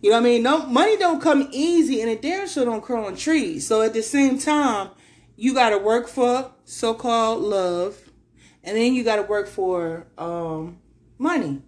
You 0.00 0.08
know 0.08 0.16
what 0.16 0.22
I 0.22 0.24
mean? 0.24 0.42
No 0.42 0.64
money 0.64 0.96
don't 0.96 1.20
come 1.20 1.50
easy, 1.52 2.00
and 2.00 2.08
it 2.10 2.22
damn 2.22 2.48
sure 2.48 2.64
don't 2.64 2.82
grow 2.82 3.04
on 3.04 3.14
trees. 3.14 3.66
So 3.66 3.82
at 3.82 3.92
the 3.92 4.02
same 4.02 4.38
time, 4.38 4.88
you 5.36 5.52
got 5.52 5.68
to 5.70 5.76
work 5.76 6.08
for 6.08 6.50
so-called 6.64 7.42
love, 7.42 8.10
and 8.64 8.74
then 8.74 8.94
you 8.94 9.04
got 9.04 9.16
to 9.16 9.22
work 9.22 9.48
for 9.48 10.06
um, 10.16 10.78
money. 11.18 11.60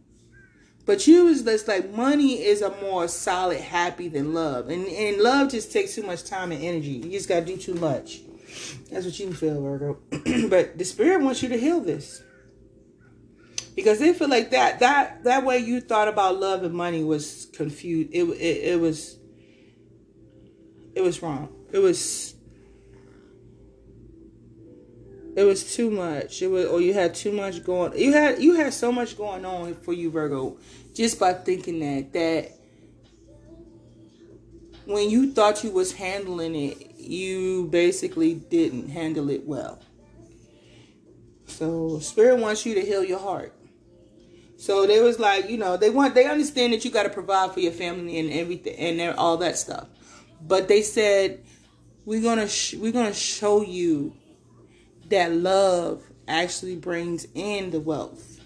But 0.86 1.06
you 1.06 1.26
is 1.28 1.42
just 1.42 1.68
like 1.68 1.92
money 1.92 2.42
is 2.42 2.62
a 2.62 2.70
more 2.80 3.08
solid 3.08 3.60
happy 3.60 4.08
than 4.08 4.32
love. 4.32 4.70
And 4.70 4.86
and 4.86 5.18
love 5.20 5.50
just 5.50 5.70
takes 5.70 5.94
too 5.94 6.02
much 6.02 6.24
time 6.24 6.50
and 6.50 6.64
energy. 6.64 6.92
You 6.92 7.10
just 7.10 7.28
gotta 7.28 7.44
do 7.44 7.58
too 7.58 7.74
much. 7.74 8.22
That's 8.90 9.04
what 9.04 9.18
you 9.18 9.32
feel, 9.32 9.60
Virgo. 9.60 9.98
but 10.48 10.78
the 10.78 10.84
spirit 10.84 11.22
wants 11.22 11.42
you 11.42 11.48
to 11.50 11.58
heal 11.58 11.80
this. 11.80 12.22
Because 13.76 13.98
they 13.98 14.12
feel 14.12 14.28
like 14.28 14.50
that 14.50 14.80
that 14.80 15.24
that 15.24 15.44
way 15.44 15.58
you 15.58 15.80
thought 15.80 16.08
about 16.08 16.38
love 16.38 16.64
and 16.64 16.74
money 16.74 17.04
was 17.04 17.46
confused. 17.54 18.10
It 18.12 18.24
it, 18.24 18.72
it 18.72 18.80
was 18.80 19.18
it 20.94 21.02
was 21.02 21.22
wrong. 21.22 21.48
It 21.72 21.78
was 21.78 22.34
it 25.36 25.44
was 25.44 25.74
too 25.74 25.90
much. 25.90 26.42
It 26.42 26.48
was 26.48 26.66
or 26.66 26.80
you 26.80 26.92
had 26.92 27.14
too 27.14 27.32
much 27.32 27.64
going. 27.64 27.96
You 27.96 28.12
had 28.12 28.42
you 28.42 28.54
had 28.54 28.74
so 28.74 28.90
much 28.90 29.16
going 29.16 29.44
on 29.44 29.74
for 29.76 29.92
you, 29.92 30.10
Virgo 30.10 30.58
just 30.94 31.18
by 31.18 31.32
thinking 31.32 31.80
that 31.80 32.12
that 32.12 32.52
when 34.86 35.08
you 35.08 35.32
thought 35.32 35.62
you 35.62 35.70
was 35.70 35.92
handling 35.92 36.54
it, 36.54 36.89
you 37.10 37.66
basically 37.66 38.34
didn't 38.34 38.90
handle 38.90 39.30
it 39.30 39.46
well. 39.46 39.80
So 41.46 41.98
spirit 41.98 42.38
wants 42.38 42.64
you 42.64 42.74
to 42.74 42.80
heal 42.80 43.04
your 43.04 43.18
heart. 43.18 43.52
So 44.56 44.86
they 44.86 45.02
was 45.02 45.18
like, 45.18 45.48
you 45.48 45.58
know, 45.58 45.76
they 45.76 45.90
want 45.90 46.14
they 46.14 46.26
understand 46.26 46.72
that 46.72 46.84
you 46.84 46.90
got 46.90 47.04
to 47.04 47.10
provide 47.10 47.52
for 47.52 47.60
your 47.60 47.72
family 47.72 48.18
and 48.18 48.30
everything 48.30 49.00
and 49.00 49.16
all 49.16 49.36
that 49.38 49.56
stuff. 49.56 49.88
But 50.40 50.68
they 50.68 50.82
said 50.82 51.42
we're 52.04 52.22
going 52.22 52.38
to 52.38 52.48
sh- 52.48 52.74
we're 52.74 52.92
going 52.92 53.06
to 53.06 53.18
show 53.18 53.62
you 53.62 54.14
that 55.08 55.32
love 55.32 56.02
actually 56.28 56.76
brings 56.76 57.26
in 57.34 57.70
the 57.70 57.80
wealth. 57.80 58.40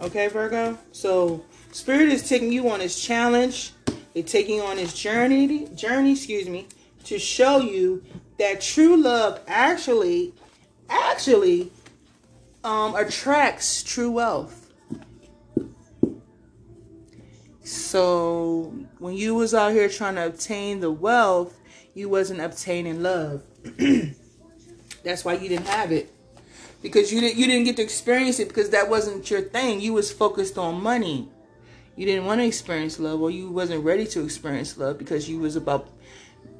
Okay, 0.00 0.28
Virgo? 0.28 0.78
So 0.92 1.44
Spirit 1.72 2.08
is 2.08 2.28
taking 2.28 2.52
you 2.52 2.68
on 2.68 2.80
this 2.80 3.00
challenge. 3.00 3.72
They're 4.12 4.22
taking 4.22 4.56
you 4.56 4.62
on 4.62 4.76
this 4.76 4.94
journey, 4.94 5.66
journey, 5.74 6.12
excuse 6.12 6.48
me, 6.48 6.68
to 7.04 7.18
show 7.18 7.58
you 7.58 8.02
that 8.38 8.60
true 8.60 8.96
love 8.96 9.40
actually, 9.46 10.32
actually 10.88 11.70
um, 12.62 12.94
attracts 12.94 13.82
true 13.82 14.10
wealth. 14.10 14.72
So 17.62 18.74
when 18.98 19.14
you 19.14 19.34
was 19.34 19.54
out 19.54 19.72
here 19.72 19.88
trying 19.88 20.16
to 20.16 20.26
obtain 20.26 20.80
the 20.80 20.90
wealth, 20.90 21.58
you 21.94 22.08
wasn't 22.08 22.40
obtaining 22.40 23.02
love. 23.02 23.42
That's 25.04 25.24
why 25.24 25.34
you 25.34 25.48
didn't 25.48 25.68
have 25.68 25.92
it 25.92 26.10
because 26.84 27.10
you 27.10 27.18
didn't 27.20 27.38
you 27.38 27.46
didn't 27.46 27.64
get 27.64 27.76
to 27.76 27.82
experience 27.82 28.38
it 28.38 28.48
because 28.48 28.70
that 28.70 28.90
wasn't 28.90 29.30
your 29.30 29.40
thing. 29.40 29.80
You 29.80 29.94
was 29.94 30.12
focused 30.12 30.58
on 30.58 30.82
money. 30.82 31.28
You 31.96 32.04
didn't 32.06 32.26
want 32.26 32.40
to 32.40 32.46
experience 32.46 32.98
love, 32.98 33.22
or 33.22 33.30
you 33.30 33.50
wasn't 33.50 33.84
ready 33.84 34.06
to 34.08 34.22
experience 34.22 34.76
love 34.76 34.98
because 34.98 35.28
you 35.28 35.38
was 35.38 35.56
about, 35.56 35.88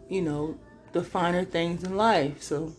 you 0.09 0.23
know, 0.23 0.59
the 0.93 1.03
finer 1.03 1.45
things 1.45 1.83
in 1.85 1.97
life. 1.97 2.43
So 2.43 2.75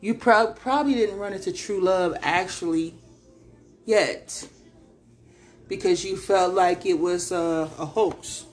you 0.00 0.14
pro- 0.14 0.52
probably 0.52 0.94
didn't 0.94 1.18
run 1.18 1.32
into 1.32 1.52
true 1.52 1.80
love 1.80 2.16
actually 2.20 2.94
yet 3.86 4.46
because 5.68 6.04
you 6.04 6.16
felt 6.16 6.54
like 6.54 6.86
it 6.86 6.98
was 6.98 7.32
uh, 7.32 7.68
a 7.78 7.86
hoax. 7.86 8.44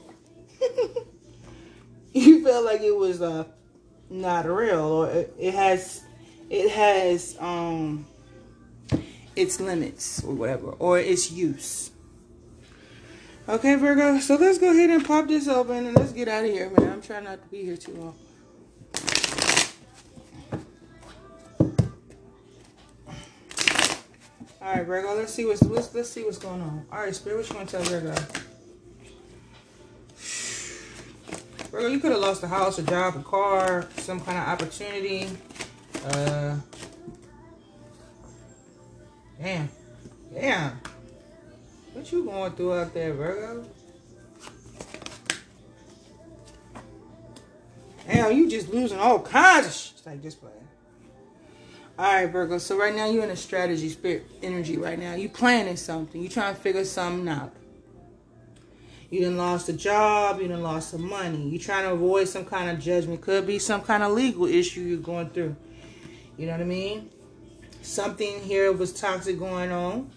you 2.13 2.43
felt 2.43 2.65
like 2.65 2.81
it 2.81 2.95
was 2.95 3.21
uh, 3.21 3.45
not 4.09 4.45
real, 4.45 4.79
or 4.79 5.09
it, 5.09 5.33
it 5.37 5.53
has 5.53 6.03
it 6.49 6.69
has 6.71 7.37
um 7.39 8.05
its 9.35 9.59
limits 9.59 10.23
or 10.23 10.33
whatever, 10.33 10.71
or 10.71 10.99
its 10.99 11.31
use. 11.31 11.91
Okay, 13.51 13.75
Virgo, 13.75 14.17
so 14.19 14.35
let's 14.35 14.57
go 14.57 14.71
ahead 14.71 14.89
and 14.91 15.05
pop 15.05 15.27
this 15.27 15.45
open 15.49 15.85
and 15.85 15.97
let's 15.97 16.13
get 16.13 16.29
out 16.29 16.45
of 16.45 16.49
here, 16.49 16.69
man. 16.69 16.89
I'm 16.89 17.01
trying 17.01 17.25
not 17.25 17.41
to 17.43 17.47
be 17.49 17.65
here 17.65 17.75
too 17.75 17.91
long. 17.91 18.15
All 24.61 24.73
right, 24.73 24.85
Virgo, 24.85 25.15
let's 25.15 25.33
see 25.33 25.43
what's 25.43 25.61
let's, 25.63 25.93
let's 25.93 26.09
see 26.09 26.23
what's 26.23 26.37
going 26.37 26.61
on. 26.61 26.85
All 26.93 26.99
right, 26.99 27.13
Spirit, 27.13 27.39
what 27.39 27.49
you 27.49 27.55
want 27.57 27.67
to 27.67 27.77
tell 27.77 27.85
Virgo? 27.99 28.15
Virgo, 31.71 31.87
you 31.87 31.99
could 31.99 32.13
have 32.13 32.21
lost 32.21 32.43
a 32.43 32.47
house, 32.47 32.79
a 32.79 32.83
job, 32.83 33.17
a 33.17 33.21
car, 33.21 33.85
some 33.97 34.21
kind 34.21 34.37
of 34.37 34.47
opportunity. 34.47 35.27
Uh, 36.05 36.55
Damn. 39.41 39.69
Damn. 40.33 40.79
What 41.93 42.11
you 42.11 42.23
going 42.23 42.53
through 42.53 42.73
out 42.73 42.93
there, 42.93 43.13
Virgo? 43.13 43.65
Damn, 48.07 48.35
you 48.35 48.49
just 48.49 48.69
losing 48.69 48.97
all 48.97 49.19
kinds 49.19 49.67
of 49.67 49.73
shit. 49.73 50.01
Like 50.05 50.21
just 50.21 50.39
playing. 50.39 50.55
Alright, 51.99 52.31
Virgo. 52.31 52.57
So 52.57 52.77
right 52.77 52.95
now 52.95 53.05
you're 53.09 53.23
in 53.23 53.29
a 53.29 53.35
strategy 53.35 53.89
spirit 53.89 54.25
energy 54.41 54.77
right 54.77 54.97
now. 54.97 55.15
You 55.15 55.29
planning 55.29 55.77
something. 55.77 56.21
You 56.21 56.29
trying 56.29 56.55
to 56.55 56.61
figure 56.61 56.85
something 56.85 57.27
out. 57.27 57.53
You 59.09 59.21
done 59.21 59.37
lost 59.37 59.67
a 59.67 59.73
job, 59.73 60.39
you 60.39 60.47
done 60.47 60.63
lost 60.63 60.91
some 60.91 61.07
money. 61.07 61.49
You 61.49 61.59
trying 61.59 61.83
to 61.83 61.91
avoid 61.91 62.29
some 62.29 62.45
kind 62.45 62.69
of 62.69 62.79
judgment. 62.79 63.21
Could 63.21 63.45
be 63.45 63.59
some 63.59 63.81
kind 63.81 64.03
of 64.03 64.13
legal 64.13 64.45
issue 64.45 64.81
you're 64.81 64.99
going 64.99 65.29
through. 65.29 65.55
You 66.37 66.45
know 66.45 66.53
what 66.53 66.61
I 66.61 66.65
mean? 66.65 67.11
something 67.81 68.41
here 68.41 68.71
was 68.71 68.93
toxic 68.93 69.37
going 69.37 69.71
on. 69.71 70.11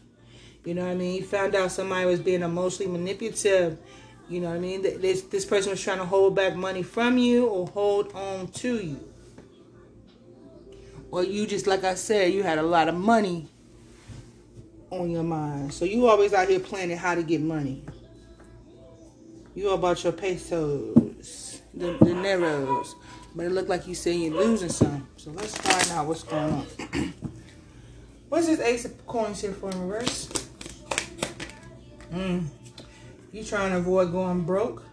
You 0.64 0.74
know 0.74 0.84
what 0.84 0.92
I 0.92 0.94
mean? 0.94 1.16
You 1.16 1.24
found 1.24 1.54
out 1.54 1.72
somebody 1.72 2.06
was 2.06 2.20
being 2.20 2.42
emotionally 2.42 2.90
manipulative. 2.90 3.78
You 4.28 4.40
know 4.40 4.48
what 4.48 4.56
I 4.56 4.60
mean? 4.60 4.82
This, 4.82 5.22
this 5.22 5.44
person 5.44 5.70
was 5.70 5.82
trying 5.82 5.98
to 5.98 6.06
hold 6.06 6.34
back 6.34 6.56
money 6.56 6.82
from 6.82 7.18
you 7.18 7.46
or 7.46 7.66
hold 7.66 8.12
on 8.14 8.48
to 8.48 8.76
you. 8.76 9.00
Or 11.10 11.22
you 11.22 11.46
just, 11.46 11.66
like 11.66 11.84
I 11.84 11.94
said, 11.94 12.32
you 12.32 12.42
had 12.42 12.58
a 12.58 12.62
lot 12.62 12.88
of 12.88 12.94
money 12.94 13.48
on 14.90 15.10
your 15.10 15.22
mind. 15.22 15.74
So 15.74 15.84
you 15.84 16.08
always 16.08 16.32
out 16.32 16.48
here 16.48 16.60
planning 16.60 16.96
how 16.96 17.14
to 17.14 17.22
get 17.22 17.42
money. 17.42 17.84
You 19.54 19.70
about 19.70 20.02
your 20.02 20.12
pesos, 20.12 21.60
the, 21.74 21.92
Neros. 22.00 22.94
But 23.36 23.46
it 23.46 23.52
looked 23.52 23.68
like 23.68 23.86
you 23.86 23.94
say 23.94 24.14
you're 24.14 24.34
losing 24.34 24.68
some. 24.70 25.06
So 25.16 25.30
let's 25.30 25.56
find 25.56 25.90
out 25.92 26.06
what's 26.06 26.22
going 26.22 26.52
on. 26.52 27.14
What's 28.30 28.48
this 28.48 28.58
ace 28.58 28.84
of 28.84 29.06
coins 29.06 29.42
here 29.42 29.52
for 29.52 29.70
in 29.70 29.80
reverse? 29.80 30.43
Mm. 32.14 32.46
You 33.32 33.42
trying 33.42 33.72
to 33.72 33.78
avoid 33.78 34.12
going 34.12 34.42
broke? 34.42 34.84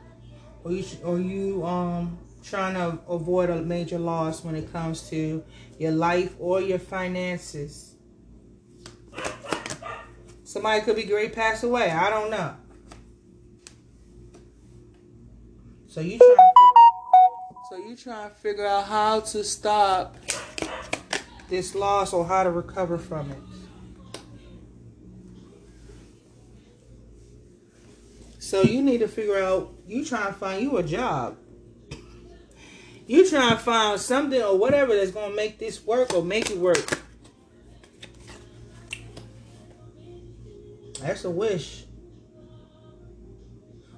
Or 0.64 0.72
you, 0.72 0.84
or 1.04 1.20
you 1.20 1.64
um 1.64 2.18
trying 2.44 2.74
to 2.74 2.98
avoid 3.08 3.52
a 3.52 3.62
major 3.62 4.00
loss 4.00 4.44
when 4.44 4.56
it 4.56 4.72
comes 4.74 5.08
to 5.12 5.44
your 5.78 5.92
life 5.92 6.36
or 6.40 6.62
your 6.62 6.80
finances? 6.80 7.96
Somebody 10.44 10.82
could 10.82 10.96
be 10.96 11.04
great 11.04 11.34
pass 11.34 11.62
away. 11.64 11.92
I 11.92 12.10
don't 12.10 12.32
know. 12.32 12.56
So 15.88 16.02
you 16.02 16.18
trying 16.18 16.52
so 17.70 17.78
you 17.78 17.96
trying 17.96 18.30
to 18.30 18.36
figure 18.36 18.66
out 18.66 18.86
how 18.86 19.20
to 19.20 19.44
stop 19.44 20.18
this 21.50 21.76
loss 21.76 22.14
or 22.14 22.26
how 22.26 22.44
to 22.44 22.50
recover 22.50 22.98
from 22.98 23.30
it. 23.30 23.51
So 28.52 28.64
you 28.64 28.82
need 28.82 28.98
to 28.98 29.08
figure 29.08 29.42
out, 29.42 29.74
you 29.88 30.04
try 30.04 30.26
to 30.28 30.34
find 30.34 30.62
you 30.62 30.76
a 30.76 30.84
job. 30.84 31.38
You 33.08 33.30
try 33.30 33.52
to 33.52 33.56
find 33.56 33.98
something 33.98 34.42
or 34.42 34.58
whatever 34.58 34.94
that's 34.94 35.12
going 35.12 35.30
to 35.30 35.36
make 35.38 35.58
this 35.58 35.86
work 35.86 36.14
or 36.14 36.22
make 36.22 36.52
it 36.52 36.58
work. 36.58 37.00
That's 41.00 41.24
a 41.24 41.30
wish. 41.30 41.86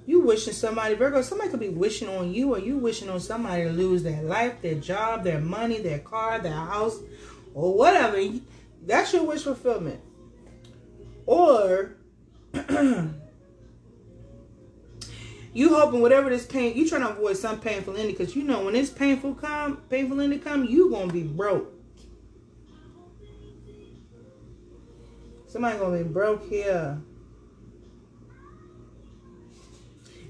You 0.06 0.22
wishing 0.22 0.54
somebody, 0.54 0.94
Virgo, 0.94 1.24
somebody 1.24 1.50
could 1.50 1.60
be 1.60 1.70
wishing 1.70 2.08
on 2.10 2.32
you 2.32 2.54
or 2.54 2.60
you 2.60 2.78
wishing 2.78 3.10
on 3.10 3.22
somebody 3.22 3.64
to 3.64 3.72
lose 3.72 4.04
their 4.04 4.22
life, 4.22 4.62
their 4.62 4.76
job, 4.76 5.24
their 5.24 5.42
money, 5.42 5.80
their 5.80 5.98
car, 5.98 6.38
their 6.38 6.54
house, 6.54 7.00
or 7.56 7.76
whatever. 7.76 8.22
That's 8.86 9.14
your 9.14 9.24
wish 9.24 9.42
fulfillment. 9.42 10.00
Or 11.26 11.96
you 15.54 15.76
hoping 15.76 16.02
whatever 16.02 16.30
this 16.30 16.46
pain, 16.46 16.76
you 16.76 16.90
trying 16.90 17.02
to 17.02 17.10
avoid 17.10 17.38
some 17.38 17.60
painful 17.60 17.96
ending 17.96 18.16
because 18.16 18.36
you 18.36 18.44
know 18.44 18.66
when 18.66 18.74
this 18.74 18.90
painful 18.90 19.36
come, 19.36 19.78
painful 19.90 20.20
ending 20.20 20.40
come, 20.40 20.66
you 20.66 20.90
gonna 20.90 21.14
be 21.14 21.24
broke. 21.24 21.72
Somebody 25.48 25.78
gonna 25.78 25.98
be 26.00 26.04
broke 26.04 26.50
here. 26.50 27.00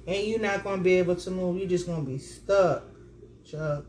And 0.05 0.27
you're 0.27 0.39
not 0.39 0.65
gonna 0.65 0.81
be 0.81 0.95
able 0.95 1.15
to 1.15 1.31
move. 1.31 1.57
You're 1.57 1.69
just 1.69 1.87
gonna 1.87 2.03
be 2.03 2.17
stuck, 2.17 2.83
Chuck. 3.45 3.85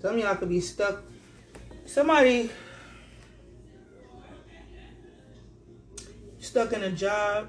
Some 0.00 0.18
y'all 0.18 0.36
could 0.36 0.48
be 0.48 0.60
stuck. 0.60 1.02
Somebody 1.84 2.48
stuck 6.38 6.72
in 6.72 6.84
a 6.84 6.92
job. 6.92 7.48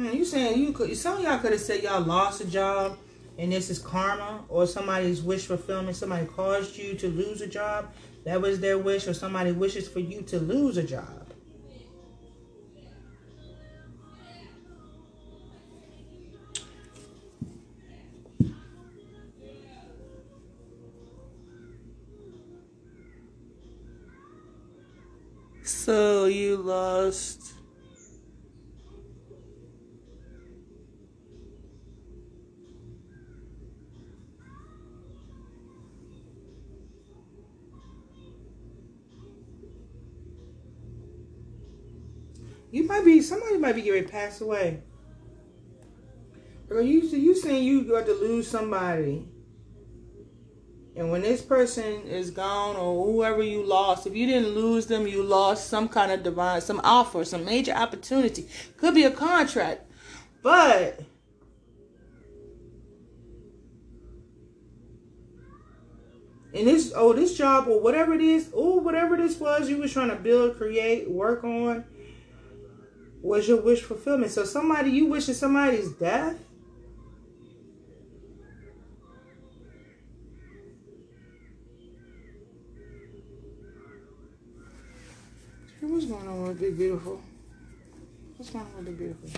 Hmm, 0.00 0.16
you 0.16 0.24
saying 0.24 0.58
you 0.58 0.72
could? 0.72 0.96
Some 0.96 1.18
of 1.18 1.22
y'all 1.22 1.38
could 1.40 1.52
have 1.52 1.60
said 1.60 1.82
y'all 1.82 2.00
lost 2.00 2.40
a 2.40 2.46
job, 2.46 2.96
and 3.36 3.52
this 3.52 3.68
is 3.68 3.78
karma, 3.78 4.42
or 4.48 4.66
somebody's 4.66 5.20
wish 5.20 5.44
fulfillment. 5.44 5.94
Somebody 5.94 6.24
caused 6.24 6.78
you 6.78 6.94
to 6.94 7.08
lose 7.08 7.42
a 7.42 7.46
job. 7.46 7.92
That 8.24 8.40
was 8.40 8.60
their 8.60 8.78
wish, 8.78 9.06
or 9.06 9.12
somebody 9.12 9.52
wishes 9.52 9.88
for 9.88 10.00
you 10.00 10.22
to 10.22 10.38
lose 10.38 10.78
a 10.78 10.84
job. 10.84 11.26
So 25.62 26.24
you 26.24 26.56
lost. 26.56 27.49
You 42.70 42.86
might 42.86 43.04
be 43.04 43.20
somebody 43.20 43.58
might 43.58 43.74
be 43.74 43.82
getting 43.82 44.08
passed 44.08 44.40
away. 44.40 44.82
Girl, 46.68 46.82
you 46.82 47.00
you 47.00 47.34
saying 47.34 47.64
you 47.64 47.84
got 47.84 48.06
to 48.06 48.12
lose 48.12 48.46
somebody 48.48 49.26
and 50.96 51.10
when 51.10 51.22
this 51.22 51.40
person 51.40 52.02
is 52.02 52.30
gone 52.30 52.76
or 52.76 53.06
whoever 53.06 53.42
you 53.42 53.62
lost, 53.62 54.06
if 54.06 54.14
you 54.14 54.26
didn't 54.26 54.50
lose 54.50 54.86
them, 54.86 55.06
you 55.06 55.22
lost 55.22 55.68
some 55.68 55.88
kind 55.88 56.10
of 56.10 56.22
divine, 56.22 56.60
some 56.60 56.80
offer, 56.82 57.24
some 57.24 57.44
major 57.44 57.72
opportunity. 57.72 58.46
Could 58.76 58.94
be 58.94 59.04
a 59.04 59.10
contract. 59.10 59.90
But 60.42 61.00
and 66.52 66.66
this 66.66 66.92
oh 66.94 67.12
this 67.12 67.38
job 67.38 67.68
or 67.68 67.80
whatever 67.80 68.12
it 68.12 68.20
is, 68.20 68.50
oh 68.52 68.76
whatever 68.76 69.16
this 69.16 69.38
was 69.38 69.70
you 69.70 69.78
was 69.78 69.92
trying 69.92 70.10
to 70.10 70.16
build, 70.16 70.56
create, 70.56 71.08
work 71.10 71.44
on 71.44 71.84
was 73.22 73.48
your 73.48 73.60
wish 73.60 73.82
fulfillment. 73.82 74.32
So 74.32 74.44
somebody 74.44 74.90
you 74.90 75.06
wishing 75.06 75.34
somebody's 75.34 75.90
death 75.92 76.36
what's 85.90 86.10
going 86.10 86.28
on 86.28 86.48
with 86.48 86.60
Big 86.60 86.78
Beautiful? 86.78 87.20
What's 88.36 88.50
going 88.50 88.64
on 88.64 88.76
with 88.76 88.86
Big 88.86 88.98
Beautiful? 88.98 89.28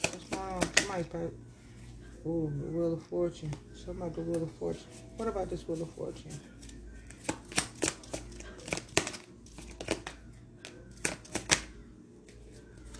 What's 0.00 0.24
going 0.24 0.42
on? 0.42 0.62
Somebody 0.76 1.04
put, 1.04 1.36
ooh, 2.26 2.52
the 2.56 2.66
Wheel 2.70 2.92
of 2.94 3.02
Fortune. 3.02 3.52
Something 3.74 3.96
about 3.96 4.14
the 4.14 4.20
Wheel 4.22 4.42
of 4.44 4.52
Fortune. 4.52 4.86
What 5.16 5.28
about 5.28 5.50
this 5.50 5.66
Wheel 5.68 5.82
of 5.82 5.90
Fortune? 5.90 6.30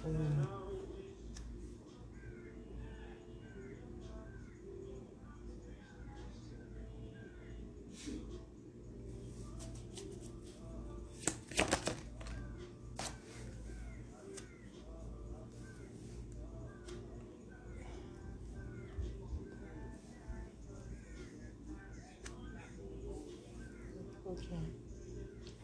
Um, 0.06 0.46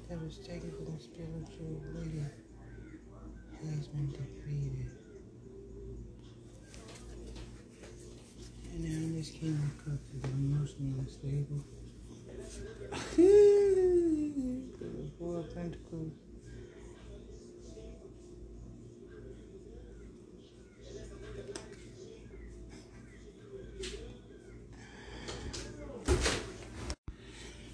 that 0.08 0.20
was 0.20 0.38
taken 0.38 0.72
from 0.72 0.96
the 0.96 1.00
spiritual 1.00 1.80
leader 1.94 2.41
And 3.94 4.12
now 8.80 9.16
this 9.18 9.30
king 9.30 9.52
of 9.52 9.84
cups 9.84 10.08
emotionally 10.24 10.94
unstable. 10.98 11.62
four 15.18 15.38
of 15.40 15.54
pentacles. 15.54 16.12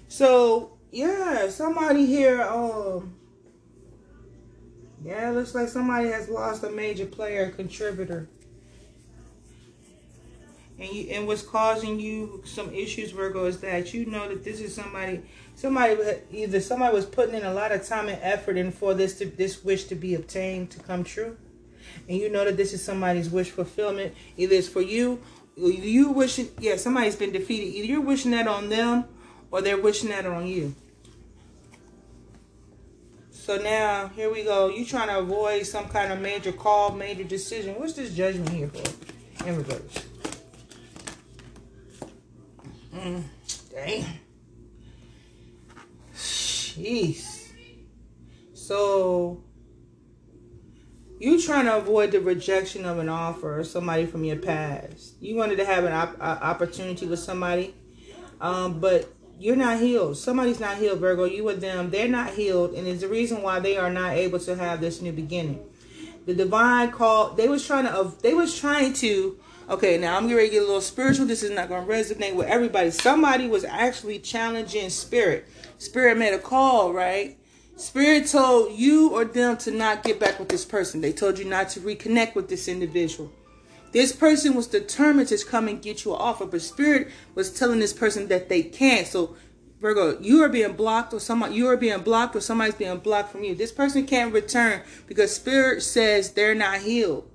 So 0.09 0.77
yeah, 0.91 1.47
somebody 1.49 2.05
here, 2.05 2.41
um, 2.41 3.18
yeah, 5.03 5.29
it 5.29 5.33
looks 5.33 5.55
like 5.55 5.69
somebody 5.69 6.09
has 6.09 6.29
lost 6.29 6.63
a 6.63 6.69
major 6.69 7.05
player, 7.05 7.51
contributor. 7.51 8.27
And 10.77 10.89
you, 10.89 11.09
and 11.11 11.27
what's 11.27 11.41
causing 11.41 11.99
you 11.99 12.41
some 12.45 12.73
issues, 12.73 13.11
Virgo, 13.11 13.45
is 13.45 13.59
that 13.61 13.93
you 13.93 14.05
know 14.05 14.29
that 14.29 14.43
this 14.43 14.61
is 14.61 14.73
somebody, 14.73 15.21
somebody 15.55 15.97
either 16.31 16.61
somebody 16.61 16.93
was 16.95 17.05
putting 17.05 17.35
in 17.35 17.43
a 17.43 17.53
lot 17.53 17.71
of 17.73 17.85
time 17.85 18.07
and 18.07 18.21
effort 18.21 18.55
in 18.55 18.71
for 18.71 18.93
this 18.93 19.17
to 19.19 19.25
this 19.25 19.63
wish 19.63 19.85
to 19.85 19.95
be 19.95 20.15
obtained 20.15 20.71
to 20.71 20.79
come 20.79 21.03
true, 21.03 21.35
and 22.07 22.17
you 22.17 22.29
know 22.29 22.45
that 22.45 22.55
this 22.55 22.71
is 22.71 22.83
somebody's 22.83 23.29
wish 23.29 23.49
fulfillment. 23.49 24.13
Either 24.37 24.55
it's 24.55 24.69
for 24.69 24.81
you, 24.81 25.21
you 25.57 26.11
wishing, 26.11 26.49
yeah, 26.59 26.77
somebody's 26.77 27.17
been 27.17 27.33
defeated. 27.33 27.73
Either 27.73 27.87
you're 27.87 28.01
wishing 28.01 28.31
that 28.31 28.47
on 28.47 28.69
them, 28.69 29.03
or 29.51 29.61
they're 29.61 29.81
wishing 29.81 30.09
that 30.09 30.25
on 30.25 30.47
you. 30.47 30.75
So 33.49 33.57
now, 33.57 34.09
here 34.09 34.31
we 34.31 34.43
go. 34.43 34.69
You 34.69 34.85
trying 34.85 35.07
to 35.07 35.17
avoid 35.17 35.65
some 35.65 35.89
kind 35.89 36.13
of 36.13 36.21
major 36.21 36.51
call, 36.51 36.91
major 36.91 37.23
decision. 37.23 37.79
What's 37.79 37.93
this 37.93 38.13
judgment 38.13 38.49
here 38.49 38.67
for? 38.67 39.47
In 39.47 39.57
reverse. 39.57 40.05
Mm, 42.93 43.23
dang. 43.71 44.05
Jeez. 46.13 47.49
So, 48.53 49.43
you 51.19 51.41
trying 51.41 51.65
to 51.65 51.77
avoid 51.77 52.11
the 52.11 52.21
rejection 52.21 52.85
of 52.85 52.99
an 52.99 53.09
offer 53.09 53.61
or 53.61 53.63
somebody 53.63 54.05
from 54.05 54.23
your 54.23 54.37
past. 54.37 55.15
You 55.19 55.35
wanted 55.35 55.55
to 55.55 55.65
have 55.65 55.85
an 55.85 55.93
op 55.93 56.21
opportunity 56.21 57.07
with 57.07 57.17
somebody, 57.17 57.73
um, 58.41 58.79
but 58.79 59.11
you're 59.39 59.55
not 59.55 59.79
healed. 59.79 60.17
Somebody's 60.17 60.59
not 60.59 60.77
healed, 60.77 60.99
Virgo. 60.99 61.23
You 61.23 61.47
and 61.49 61.61
them, 61.61 61.89
they're 61.89 62.09
not 62.09 62.31
healed, 62.33 62.73
and 62.73 62.85
it's 62.85 63.01
the 63.01 63.07
reason 63.07 63.41
why 63.41 63.59
they 63.59 63.77
are 63.77 63.89
not 63.89 64.13
able 64.13 64.39
to 64.39 64.55
have 64.55 64.81
this 64.81 65.01
new 65.01 65.13
beginning. 65.13 65.65
The 66.25 66.35
divine 66.35 66.91
call. 66.91 67.33
They 67.33 67.47
was 67.47 67.65
trying 67.65 67.85
to. 67.85 68.11
They 68.21 68.33
was 68.33 68.59
trying 68.59 68.93
to. 68.93 69.39
Okay, 69.69 69.97
now 69.97 70.17
I'm 70.17 70.27
going 70.27 70.45
to 70.45 70.51
get 70.51 70.63
a 70.63 70.65
little 70.65 70.81
spiritual. 70.81 71.25
This 71.25 71.43
is 71.43 71.51
not 71.51 71.69
going 71.69 71.87
to 71.87 71.91
resonate 71.91 72.35
with 72.35 72.47
everybody. 72.47 72.91
Somebody 72.91 73.47
was 73.47 73.63
actually 73.63 74.19
challenging 74.19 74.89
spirit. 74.89 75.47
Spirit 75.77 76.17
made 76.17 76.33
a 76.33 76.39
call, 76.39 76.91
right? 76.91 77.37
Spirit 77.77 78.27
told 78.27 78.73
you 78.73 79.11
or 79.11 79.23
them 79.23 79.55
to 79.57 79.71
not 79.71 80.03
get 80.03 80.19
back 80.19 80.37
with 80.37 80.49
this 80.49 80.65
person. 80.65 80.99
They 80.99 81.13
told 81.13 81.39
you 81.39 81.45
not 81.45 81.69
to 81.69 81.79
reconnect 81.79 82.35
with 82.35 82.49
this 82.49 82.67
individual. 82.67 83.31
This 83.91 84.11
person 84.11 84.53
was 84.53 84.67
determined 84.67 85.29
to 85.29 85.37
come 85.45 85.67
and 85.67 85.81
get 85.81 86.05
you 86.05 86.13
an 86.13 86.21
offer, 86.21 86.45
but 86.45 86.61
spirit 86.61 87.09
was 87.35 87.51
telling 87.51 87.79
this 87.79 87.93
person 87.93 88.27
that 88.27 88.49
they 88.49 88.61
can't. 88.61 89.07
So 89.07 89.35
Virgo, 89.79 90.19
you 90.19 90.43
are 90.43 90.49
being 90.49 90.73
blocked 90.73 91.13
or 91.13 91.19
somebody 91.19 91.55
you 91.55 91.67
are 91.67 91.77
being 91.77 92.01
blocked 92.01 92.35
or 92.35 92.41
somebody's 92.41 92.75
being 92.75 92.97
blocked 92.97 93.31
from 93.31 93.43
you. 93.43 93.55
This 93.55 93.71
person 93.71 94.05
can't 94.05 94.33
return 94.33 94.81
because 95.07 95.33
spirit 95.33 95.81
says 95.81 96.31
they're 96.33 96.55
not 96.55 96.79
healed. 96.79 97.29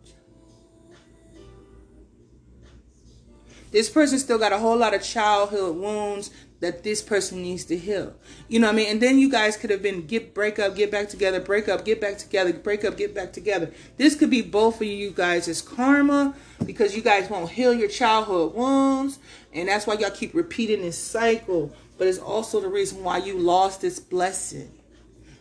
This 3.73 3.91
person 3.91 4.21
still 4.21 4.39
got 4.39 4.53
a 4.53 4.59
whole 4.59 4.77
lot 4.77 4.95
of 4.95 5.03
childhood 5.03 5.77
wounds 5.77 6.31
that 6.65 6.83
this 6.83 7.03
person 7.03 7.43
needs 7.43 7.67
to 7.67 7.77
heal. 7.77 8.15
You 8.49 8.59
know 8.59 8.69
what 8.69 8.73
I 8.73 8.77
mean? 8.77 8.91
And 8.93 9.01
then 9.03 9.19
you 9.19 9.31
guys 9.31 9.55
could 9.55 9.69
have 9.69 9.83
been 9.83 10.07
get 10.07 10.33
break 10.33 10.59
up, 10.59 10.75
get 10.75 10.91
back 10.91 11.11
together, 11.11 11.39
break 11.39 11.69
up, 11.69 11.85
get 11.85 12.01
back 12.01 12.17
together, 12.17 12.55
break 12.55 12.87
up, 12.87 12.97
get 12.97 13.15
back 13.15 13.35
together. 13.35 13.71
This 13.99 14.15
could 14.15 14.31
be 14.31 14.41
both 14.41 14.81
of 14.81 14.87
you 14.87 15.11
guys 15.11 15.47
as 15.47 15.61
karma 15.61 16.35
because 16.65 16.97
you 16.97 17.03
guys 17.03 17.29
won't 17.29 17.51
heal 17.51 17.75
your 17.75 17.91
childhood 17.91 18.55
wounds. 18.55 19.19
And 19.53 19.69
that's 19.69 19.87
why 19.87 19.95
y'all 19.95 20.09
keep 20.09 20.33
repeating 20.33 20.81
this 20.81 20.97
cycle. 20.97 21.71
But 21.99 22.07
it's 22.09 22.19
also 22.19 22.63
the 22.63 22.69
reason 22.69 23.05
why 23.05 23.19
you 23.19 23.39
lost 23.39 23.83
this 23.83 24.01
blessing. 24.01 24.73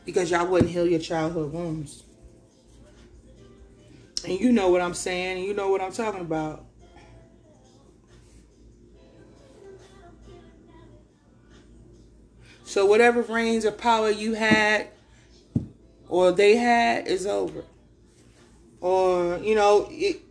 Because 0.03 0.29
y'all 0.29 0.45
wouldn't 0.45 0.71
heal 0.71 0.85
your 0.85 0.99
childhood 0.99 1.53
wounds. 1.53 2.03
And 4.27 4.37
you 4.37 4.51
know 4.51 4.69
what 4.71 4.81
I'm 4.81 4.93
saying. 4.93 5.37
And 5.37 5.45
you 5.45 5.53
know 5.53 5.69
what 5.69 5.79
I'm 5.79 5.93
talking 5.93 6.19
about. 6.19 6.65
So 12.73 12.87
whatever 12.87 13.21
reigns 13.21 13.65
of 13.65 13.77
power 13.77 14.09
you 14.09 14.33
had 14.33 14.87
or 16.09 16.31
they 16.31 16.55
had 16.55 17.07
is 17.07 17.27
over. 17.27 17.65
Or, 18.81 19.37
you 19.37 19.53
know, 19.53 19.87
it, 19.91 20.21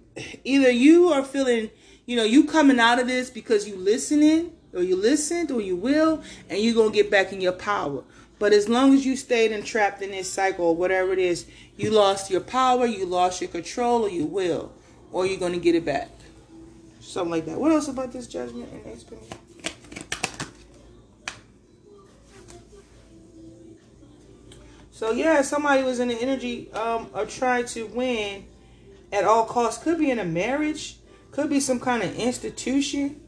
either 0.42 0.68
you 0.68 1.06
are 1.10 1.22
feeling, 1.22 1.70
you 2.04 2.16
know, 2.16 2.24
you 2.24 2.42
coming 2.42 2.80
out 2.80 2.98
of 2.98 3.06
this 3.06 3.30
because 3.30 3.68
you 3.68 3.76
listening 3.76 4.50
or 4.72 4.82
you 4.82 4.96
listened 4.96 5.52
or 5.52 5.60
you 5.60 5.76
will 5.76 6.20
and 6.50 6.58
you're 6.58 6.74
going 6.74 6.90
to 6.90 6.94
get 6.96 7.12
back 7.12 7.32
in 7.32 7.40
your 7.40 7.52
power. 7.52 8.02
But 8.40 8.52
as 8.52 8.68
long 8.68 8.92
as 8.92 9.06
you 9.06 9.16
stayed 9.16 9.52
entrapped 9.52 10.02
in 10.02 10.10
this 10.10 10.28
cycle 10.28 10.64
or 10.64 10.74
whatever 10.74 11.12
it 11.12 11.20
is, 11.20 11.46
you 11.76 11.92
lost 11.92 12.28
your 12.28 12.40
power, 12.40 12.86
you 12.86 13.06
lost 13.06 13.40
your 13.40 13.50
control 13.50 14.02
or 14.02 14.10
you 14.10 14.26
will. 14.26 14.72
Or 15.12 15.26
you're 15.26 15.38
going 15.38 15.52
to 15.52 15.60
get 15.60 15.76
it 15.76 15.84
back. 15.84 16.10
Something 16.98 17.30
like 17.30 17.46
that. 17.46 17.60
What 17.60 17.70
else 17.70 17.86
about 17.86 18.10
this 18.12 18.26
judgment 18.26 18.68
and 18.72 18.84
explanation? 18.92 19.38
So 25.02 25.10
yeah, 25.10 25.42
somebody 25.42 25.82
was 25.82 25.98
in 25.98 26.06
the 26.06 26.14
energy 26.14 26.70
um, 26.70 27.10
of 27.12 27.28
trying 27.28 27.66
to 27.74 27.88
win 27.88 28.46
at 29.10 29.24
all 29.24 29.46
costs. 29.46 29.82
Could 29.82 29.98
be 29.98 30.12
in 30.12 30.20
a 30.20 30.24
marriage, 30.24 30.98
could 31.32 31.50
be 31.50 31.58
some 31.58 31.80
kind 31.80 32.04
of 32.04 32.14
institution. 32.14 33.20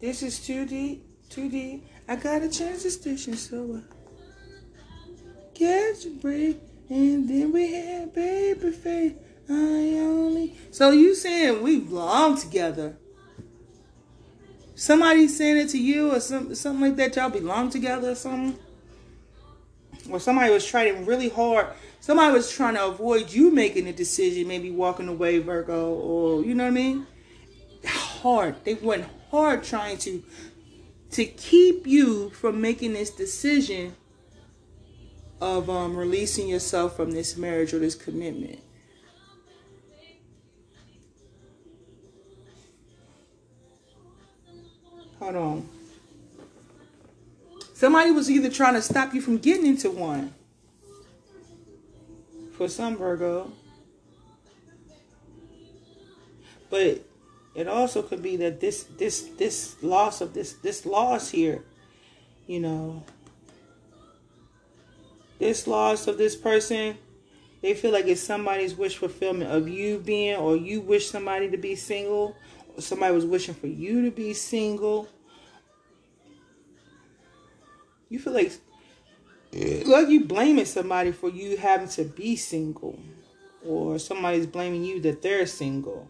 This 0.00 0.22
is 0.22 0.38
too 0.38 0.64
deep, 0.64 1.04
too 1.28 1.50
deep. 1.50 1.88
I 2.06 2.14
gotta 2.14 2.48
change 2.48 2.84
the 2.84 2.90
station, 2.92 3.34
so 3.34 3.82
I 3.82 5.58
catch 5.58 6.06
a 6.06 6.10
break, 6.10 6.60
and 6.88 7.28
then 7.28 7.50
we 7.50 7.72
had 7.72 8.14
Babyface. 8.14 9.16
I 9.50 9.98
only. 9.98 10.56
So 10.70 10.92
you 10.92 11.16
saying 11.16 11.64
we 11.64 11.80
belong 11.80 12.38
together? 12.38 12.96
Somebody 14.82 15.28
saying 15.28 15.58
it 15.58 15.68
to 15.68 15.78
you 15.78 16.12
or 16.12 16.18
some, 16.18 16.56
something 16.56 16.82
like 16.82 16.96
that, 16.96 17.14
y'all 17.14 17.30
belong 17.30 17.70
together 17.70 18.10
or 18.10 18.14
something. 18.16 18.58
Or 20.10 20.18
somebody 20.18 20.52
was 20.52 20.66
trying 20.66 21.06
really 21.06 21.28
hard. 21.28 21.68
Somebody 22.00 22.32
was 22.32 22.50
trying 22.50 22.74
to 22.74 22.86
avoid 22.86 23.32
you 23.32 23.52
making 23.52 23.86
a 23.86 23.92
decision, 23.92 24.48
maybe 24.48 24.72
walking 24.72 25.06
away, 25.06 25.38
Virgo, 25.38 25.94
or 25.94 26.42
you 26.42 26.56
know 26.56 26.64
what 26.64 26.70
I 26.70 26.72
mean? 26.72 27.06
Hard. 27.86 28.56
They 28.64 28.74
went 28.74 29.06
hard 29.30 29.62
trying 29.62 29.98
to 29.98 30.20
to 31.12 31.26
keep 31.26 31.86
you 31.86 32.30
from 32.30 32.60
making 32.60 32.94
this 32.94 33.10
decision 33.10 33.94
of 35.40 35.70
um, 35.70 35.94
releasing 35.96 36.48
yourself 36.48 36.96
from 36.96 37.12
this 37.12 37.36
marriage 37.36 37.72
or 37.72 37.78
this 37.78 37.94
commitment. 37.94 38.58
Hold 45.22 45.36
on. 45.36 45.68
Somebody 47.74 48.10
was 48.10 48.28
either 48.28 48.50
trying 48.50 48.74
to 48.74 48.82
stop 48.82 49.14
you 49.14 49.20
from 49.20 49.38
getting 49.38 49.66
into 49.66 49.88
one. 49.88 50.34
For 52.56 52.66
some 52.66 52.96
Virgo. 52.96 53.52
But 56.70 57.04
it 57.54 57.68
also 57.68 58.02
could 58.02 58.20
be 58.20 58.36
that 58.38 58.58
this 58.58 58.82
this 58.98 59.22
this 59.38 59.80
loss 59.80 60.20
of 60.20 60.34
this 60.34 60.54
this 60.54 60.84
loss 60.84 61.30
here, 61.30 61.62
you 62.48 62.58
know, 62.58 63.04
this 65.38 65.68
loss 65.68 66.08
of 66.08 66.18
this 66.18 66.34
person, 66.34 66.98
they 67.60 67.74
feel 67.74 67.92
like 67.92 68.06
it's 68.06 68.20
somebody's 68.20 68.74
wish 68.74 68.96
fulfillment 68.96 69.52
of 69.52 69.68
you 69.68 70.00
being 70.00 70.34
or 70.34 70.56
you 70.56 70.80
wish 70.80 71.08
somebody 71.08 71.48
to 71.48 71.56
be 71.56 71.76
single 71.76 72.34
somebody 72.78 73.14
was 73.14 73.26
wishing 73.26 73.54
for 73.54 73.66
you 73.66 74.02
to 74.02 74.10
be 74.10 74.34
single. 74.34 75.08
You 78.08 78.18
feel 78.18 78.32
like 78.32 78.52
like 79.86 80.08
you 80.08 80.24
blaming 80.24 80.64
somebody 80.64 81.12
for 81.12 81.28
you 81.28 81.56
having 81.56 81.88
to 81.88 82.04
be 82.04 82.36
single 82.36 82.98
or 83.64 83.98
somebody's 83.98 84.46
blaming 84.46 84.84
you 84.84 85.00
that 85.00 85.22
they're 85.22 85.46
single. 85.46 86.08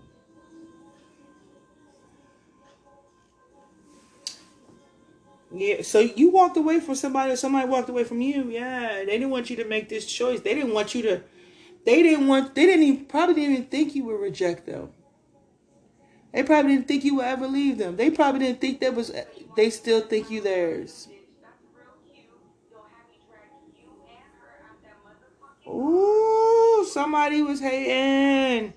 Yeah, 5.54 5.82
so 5.82 6.00
you 6.00 6.30
walked 6.30 6.56
away 6.56 6.80
from 6.80 6.94
somebody, 6.94 7.32
or 7.32 7.36
somebody 7.36 7.68
walked 7.68 7.90
away 7.90 8.04
from 8.04 8.22
you. 8.22 8.50
Yeah, 8.50 9.04
they 9.04 9.18
didn't 9.18 9.30
want 9.30 9.50
you 9.50 9.56
to 9.56 9.64
make 9.66 9.88
this 9.88 10.06
choice. 10.06 10.40
They 10.40 10.54
didn't 10.54 10.72
want 10.72 10.94
you 10.94 11.02
to. 11.02 11.22
They 11.84 12.02
didn't 12.02 12.26
want. 12.26 12.54
They 12.54 12.64
didn't 12.64 12.84
even 12.84 13.04
probably 13.04 13.34
didn't 13.34 13.52
even 13.52 13.66
think 13.66 13.94
you 13.94 14.04
would 14.04 14.20
reject 14.20 14.66
them. 14.66 14.90
They 16.32 16.42
probably 16.42 16.76
didn't 16.76 16.88
think 16.88 17.04
you 17.04 17.16
would 17.16 17.26
ever 17.26 17.46
leave 17.46 17.78
them. 17.78 17.96
They 17.96 18.10
probably 18.10 18.40
didn't 18.40 18.60
think 18.60 18.80
that 18.80 18.94
was. 18.94 19.12
They 19.56 19.70
still 19.70 20.00
think 20.00 20.30
you 20.30 20.40
theirs. 20.40 21.08
Ooh, 25.66 26.86
somebody 26.90 27.42
was 27.42 27.60
hating. 27.60 28.72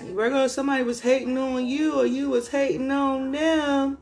Virgo, 0.00 0.48
somebody 0.48 0.82
was 0.82 1.00
hating 1.00 1.36
on 1.38 1.66
you, 1.66 1.94
or 1.94 2.06
you 2.06 2.30
was 2.30 2.48
hating 2.48 2.90
on 2.90 3.30
them. 3.30 3.98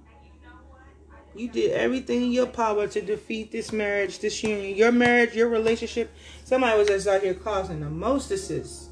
You 1.34 1.48
did 1.48 1.72
everything 1.72 2.22
in 2.22 2.32
your 2.32 2.46
power 2.46 2.86
to 2.88 3.00
defeat 3.00 3.52
this 3.52 3.72
marriage, 3.72 4.18
this 4.18 4.42
union, 4.42 4.76
your 4.76 4.92
marriage, 4.92 5.34
your 5.34 5.48
relationship. 5.48 6.10
Somebody 6.44 6.78
was 6.78 6.88
just 6.88 7.06
out 7.06 7.22
here 7.22 7.34
causing 7.34 7.80
the 7.80 7.90
most 7.90 8.28
this 8.28 8.89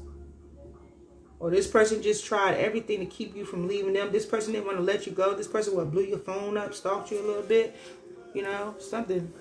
or 1.39 1.49
this 1.49 1.67
person 1.67 2.01
just 2.01 2.25
tried 2.25 2.55
everything 2.55 2.99
to 2.99 3.05
keep 3.05 3.35
you 3.35 3.45
from 3.45 3.67
leaving 3.67 3.93
them. 3.93 4.11
This 4.11 4.25
person 4.25 4.53
didn't 4.53 4.65
want 4.65 4.77
to 4.77 4.83
let 4.83 5.05
you 5.05 5.11
go. 5.11 5.33
This 5.33 5.47
person 5.47 5.75
would 5.75 5.91
blew 5.91 6.03
your 6.03 6.19
phone 6.19 6.57
up, 6.57 6.73
stalked 6.73 7.11
you 7.11 7.19
a 7.19 7.25
little 7.25 7.43
bit, 7.43 7.75
you 8.33 8.43
know, 8.43 8.75
something. 8.79 9.31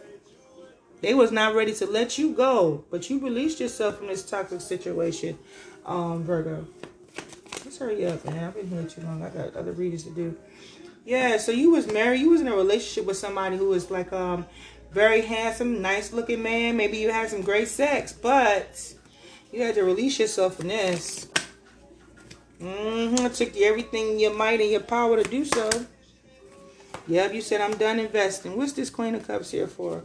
They 1.00 1.14
was 1.14 1.30
not 1.30 1.54
ready 1.54 1.74
to 1.74 1.86
let 1.86 2.18
you 2.18 2.32
go, 2.32 2.84
but 2.90 3.08
you 3.08 3.18
released 3.20 3.60
yourself 3.60 3.98
from 3.98 4.08
this 4.08 4.28
toxic 4.28 4.60
situation, 4.60 5.38
um, 5.86 6.24
Virgo. 6.24 6.66
Let's 7.64 7.78
hurry 7.78 8.06
up, 8.06 8.24
man. 8.24 8.44
I've 8.44 8.54
been 8.54 8.68
here 8.68 8.82
too 8.84 9.02
long. 9.02 9.22
I 9.22 9.30
got 9.30 9.54
other 9.54 9.72
readings 9.72 10.04
to 10.04 10.10
do. 10.10 10.36
Yeah, 11.04 11.38
so 11.38 11.52
you 11.52 11.70
was 11.70 11.86
married. 11.90 12.20
You 12.20 12.30
was 12.30 12.40
in 12.40 12.48
a 12.48 12.54
relationship 12.54 13.06
with 13.06 13.16
somebody 13.16 13.56
who 13.56 13.68
was 13.68 13.90
like 13.90 14.12
um 14.12 14.46
very 14.90 15.20
handsome, 15.20 15.82
nice 15.82 16.12
looking 16.12 16.42
man. 16.42 16.76
Maybe 16.76 16.98
you 16.98 17.10
had 17.10 17.30
some 17.30 17.42
great 17.42 17.68
sex, 17.68 18.12
but 18.12 18.94
you 19.52 19.62
had 19.62 19.74
to 19.76 19.84
release 19.84 20.18
yourself 20.18 20.56
from 20.56 20.68
this. 20.68 21.28
Mm-hmm. 22.60 23.26
It 23.26 23.34
took 23.34 23.56
you 23.56 23.66
everything 23.66 24.12
in 24.12 24.20
your 24.20 24.34
might 24.34 24.60
and 24.60 24.70
your 24.70 24.80
power 24.80 25.22
to 25.22 25.28
do 25.28 25.44
so. 25.44 25.70
Yep, 27.06 27.34
you 27.34 27.40
said 27.40 27.60
I'm 27.60 27.76
done 27.76 27.98
investing. 27.98 28.56
What's 28.56 28.72
this 28.72 28.90
Queen 28.90 29.14
of 29.14 29.26
Cups 29.26 29.50
here 29.50 29.66
for? 29.66 30.04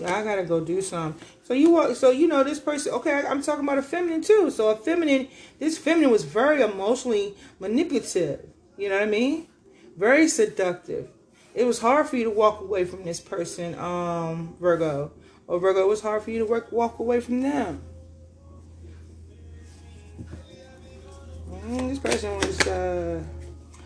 Yeah, 0.00 0.16
I 0.16 0.22
gotta 0.22 0.44
go 0.44 0.60
do 0.60 0.80
some. 0.82 1.16
So 1.44 1.54
you 1.54 1.70
walk. 1.70 1.96
So 1.96 2.10
you 2.10 2.28
know 2.28 2.44
this 2.44 2.60
person. 2.60 2.92
Okay, 2.92 3.24
I'm 3.26 3.42
talking 3.42 3.64
about 3.64 3.78
a 3.78 3.82
feminine 3.82 4.22
too. 4.22 4.50
So 4.50 4.70
a 4.70 4.76
feminine. 4.76 5.28
This 5.58 5.78
feminine 5.78 6.10
was 6.10 6.24
very 6.24 6.62
emotionally 6.62 7.34
manipulative. 7.58 8.46
You 8.76 8.90
know 8.90 8.96
what 8.96 9.04
I 9.04 9.10
mean? 9.10 9.46
Very 9.96 10.28
seductive. 10.28 11.08
It 11.54 11.64
was 11.64 11.80
hard 11.80 12.06
for 12.06 12.16
you 12.16 12.24
to 12.24 12.30
walk 12.30 12.60
away 12.60 12.84
from 12.84 13.02
this 13.02 13.18
person, 13.18 13.76
um, 13.78 14.54
Virgo. 14.60 15.10
Or 15.48 15.58
Virgo, 15.58 15.80
it 15.80 15.88
was 15.88 16.02
hard 16.02 16.22
for 16.22 16.30
you 16.30 16.38
to 16.40 16.44
work 16.44 16.70
walk 16.70 16.98
away 16.98 17.20
from 17.20 17.40
them. 17.40 17.82
Mm, 21.68 21.90
this 21.90 21.98
person 21.98 22.34
was 22.38 22.60
uh, 22.66 23.22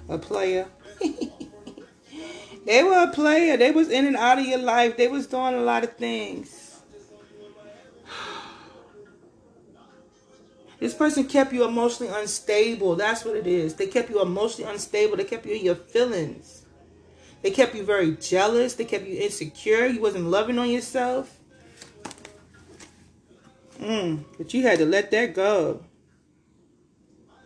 a 0.09 0.19
player. 0.19 0.69
They 2.65 2.85
were 2.85 3.09
a 3.09 3.11
player. 3.13 3.57
They 3.57 3.73
was 3.73 3.91
in 3.91 4.07
and 4.07 4.17
out 4.17 4.39
of 4.39 4.47
your 4.47 4.61
life. 4.61 4.97
They 4.97 5.09
was 5.09 5.27
doing 5.27 5.55
a 5.55 5.61
lot 5.61 5.83
of 5.85 5.97
things. 5.97 6.81
This 10.79 10.95
person 10.95 11.25
kept 11.25 11.53
you 11.53 11.65
emotionally 11.65 12.13
unstable. 12.13 12.97
That's 12.97 13.25
what 13.25 13.37
it 13.37 13.47
is. 13.47 13.75
They 13.75 13.87
kept 13.87 14.11
you 14.11 14.21
emotionally 14.21 14.71
unstable. 14.71 15.17
They 15.17 15.25
kept 15.25 15.47
you 15.47 15.55
in 15.55 15.65
your 15.65 15.77
feelings. 15.77 16.67
They 17.43 17.51
kept 17.53 17.75
you 17.75 17.85
very 17.85 18.17
jealous. 18.17 18.75
They 18.75 18.85
kept 18.85 19.07
you 19.07 19.17
insecure. 19.17 19.87
You 19.87 20.01
wasn't 20.01 20.27
loving 20.27 20.59
on 20.59 20.71
yourself. 20.71 21.39
Mm, 23.81 24.25
but 24.39 24.55
you 24.55 24.63
had 24.63 24.79
to 24.79 24.87
let 24.87 25.11
that 25.13 25.35
go. 25.35 25.85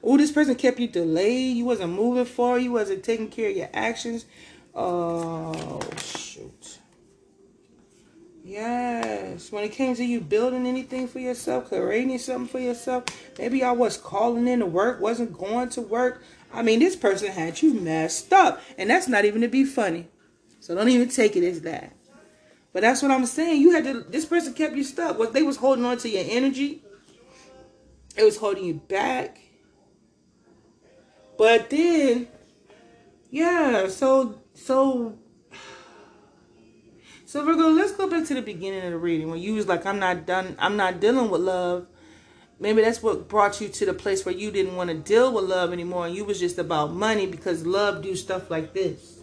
Oh, 0.08 0.16
this 0.16 0.30
person 0.30 0.54
kept 0.54 0.78
you 0.78 0.86
delayed. 0.86 1.56
You 1.56 1.64
wasn't 1.64 1.92
moving 1.92 2.26
forward. 2.26 2.60
You 2.60 2.70
wasn't 2.70 3.02
taking 3.02 3.28
care 3.28 3.50
of 3.50 3.56
your 3.56 3.68
actions. 3.74 4.24
Oh, 4.72 5.80
shoot. 6.00 6.78
Yes. 8.44 9.50
When 9.50 9.64
it 9.64 9.72
came 9.72 9.96
to 9.96 10.04
you 10.04 10.20
building 10.20 10.64
anything 10.64 11.08
for 11.08 11.18
yourself, 11.18 11.70
creating 11.70 12.18
something 12.18 12.46
for 12.46 12.60
yourself, 12.60 13.02
maybe 13.36 13.64
I 13.64 13.72
was 13.72 13.96
calling 13.96 14.46
in 14.46 14.60
to 14.60 14.66
work, 14.66 15.00
wasn't 15.00 15.36
going 15.36 15.70
to 15.70 15.80
work. 15.80 16.22
I 16.52 16.62
mean, 16.62 16.78
this 16.78 16.94
person 16.94 17.32
had 17.32 17.60
you 17.60 17.74
messed 17.74 18.32
up. 18.32 18.62
And 18.78 18.88
that's 18.88 19.08
not 19.08 19.24
even 19.24 19.40
to 19.40 19.48
be 19.48 19.64
funny. 19.64 20.06
So 20.60 20.76
don't 20.76 20.88
even 20.88 21.08
take 21.08 21.34
it 21.34 21.42
as 21.42 21.62
that. 21.62 21.92
But 22.72 22.82
that's 22.82 23.02
what 23.02 23.10
I'm 23.10 23.26
saying. 23.26 23.60
You 23.60 23.72
had 23.72 23.82
to, 23.82 24.02
this 24.02 24.24
person 24.24 24.54
kept 24.54 24.76
you 24.76 24.84
stuck. 24.84 25.18
What 25.18 25.32
they 25.32 25.42
was 25.42 25.56
holding 25.56 25.84
on 25.84 25.98
to 25.98 26.08
your 26.08 26.24
energy. 26.28 26.84
It 28.16 28.22
was 28.22 28.36
holding 28.36 28.64
you 28.64 28.74
back. 28.74 29.40
But 31.38 31.70
then, 31.70 32.28
yeah, 33.30 33.88
so, 33.88 34.40
so, 34.54 35.18
so 37.24 37.44
Virgo, 37.44 37.68
let's 37.68 37.92
go 37.92 38.08
back 38.08 38.26
to 38.26 38.34
the 38.34 38.42
beginning 38.42 38.84
of 38.84 38.92
the 38.92 38.98
reading 38.98 39.30
when 39.30 39.40
you 39.40 39.54
was 39.54 39.66
like, 39.66 39.84
I'm 39.84 39.98
not 39.98 40.26
done, 40.26 40.56
I'm 40.58 40.76
not 40.76 41.00
dealing 41.00 41.30
with 41.30 41.42
love. 41.42 41.86
Maybe 42.58 42.80
that's 42.80 43.02
what 43.02 43.28
brought 43.28 43.60
you 43.60 43.68
to 43.68 43.86
the 43.86 43.92
place 43.92 44.24
where 44.24 44.34
you 44.34 44.50
didn't 44.50 44.76
want 44.76 44.88
to 44.88 44.96
deal 44.96 45.30
with 45.32 45.44
love 45.44 45.72
anymore 45.72 46.06
and 46.06 46.16
you 46.16 46.24
was 46.24 46.40
just 46.40 46.56
about 46.56 46.92
money 46.92 47.26
because 47.26 47.66
love 47.66 48.02
do 48.02 48.16
stuff 48.16 48.50
like 48.50 48.72
this. 48.72 49.16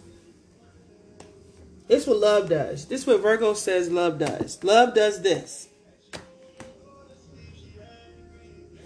This 1.86 2.06
what 2.06 2.18
love 2.18 2.48
does. 2.48 2.86
This 2.86 3.06
what 3.06 3.20
Virgo 3.20 3.54
says 3.54 3.90
love 3.90 4.18
does. 4.18 4.62
Love 4.64 4.94
does 4.94 5.20
this. 5.20 5.68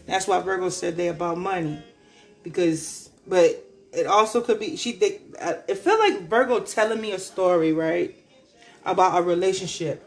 That's 0.07 0.27
why 0.27 0.41
Virgo 0.41 0.71
said 0.71 0.97
they 0.97 1.09
about 1.09 1.39
money. 1.39 1.83
Because, 2.43 3.08
but 3.29 3.65
it 3.93 4.07
also 4.07 4.41
could 4.41 4.61
be, 4.61 4.77
she, 4.77 4.93
they, 4.93 5.21
it 5.69 5.79
felt 5.79 6.01
like 6.01 6.29
Virgo 6.29 6.61
telling 6.61 7.01
me 7.01 7.13
a 7.13 7.19
story, 7.19 7.73
right? 7.73 8.15
About 8.85 9.19
a 9.19 9.23
relationship 9.23 10.07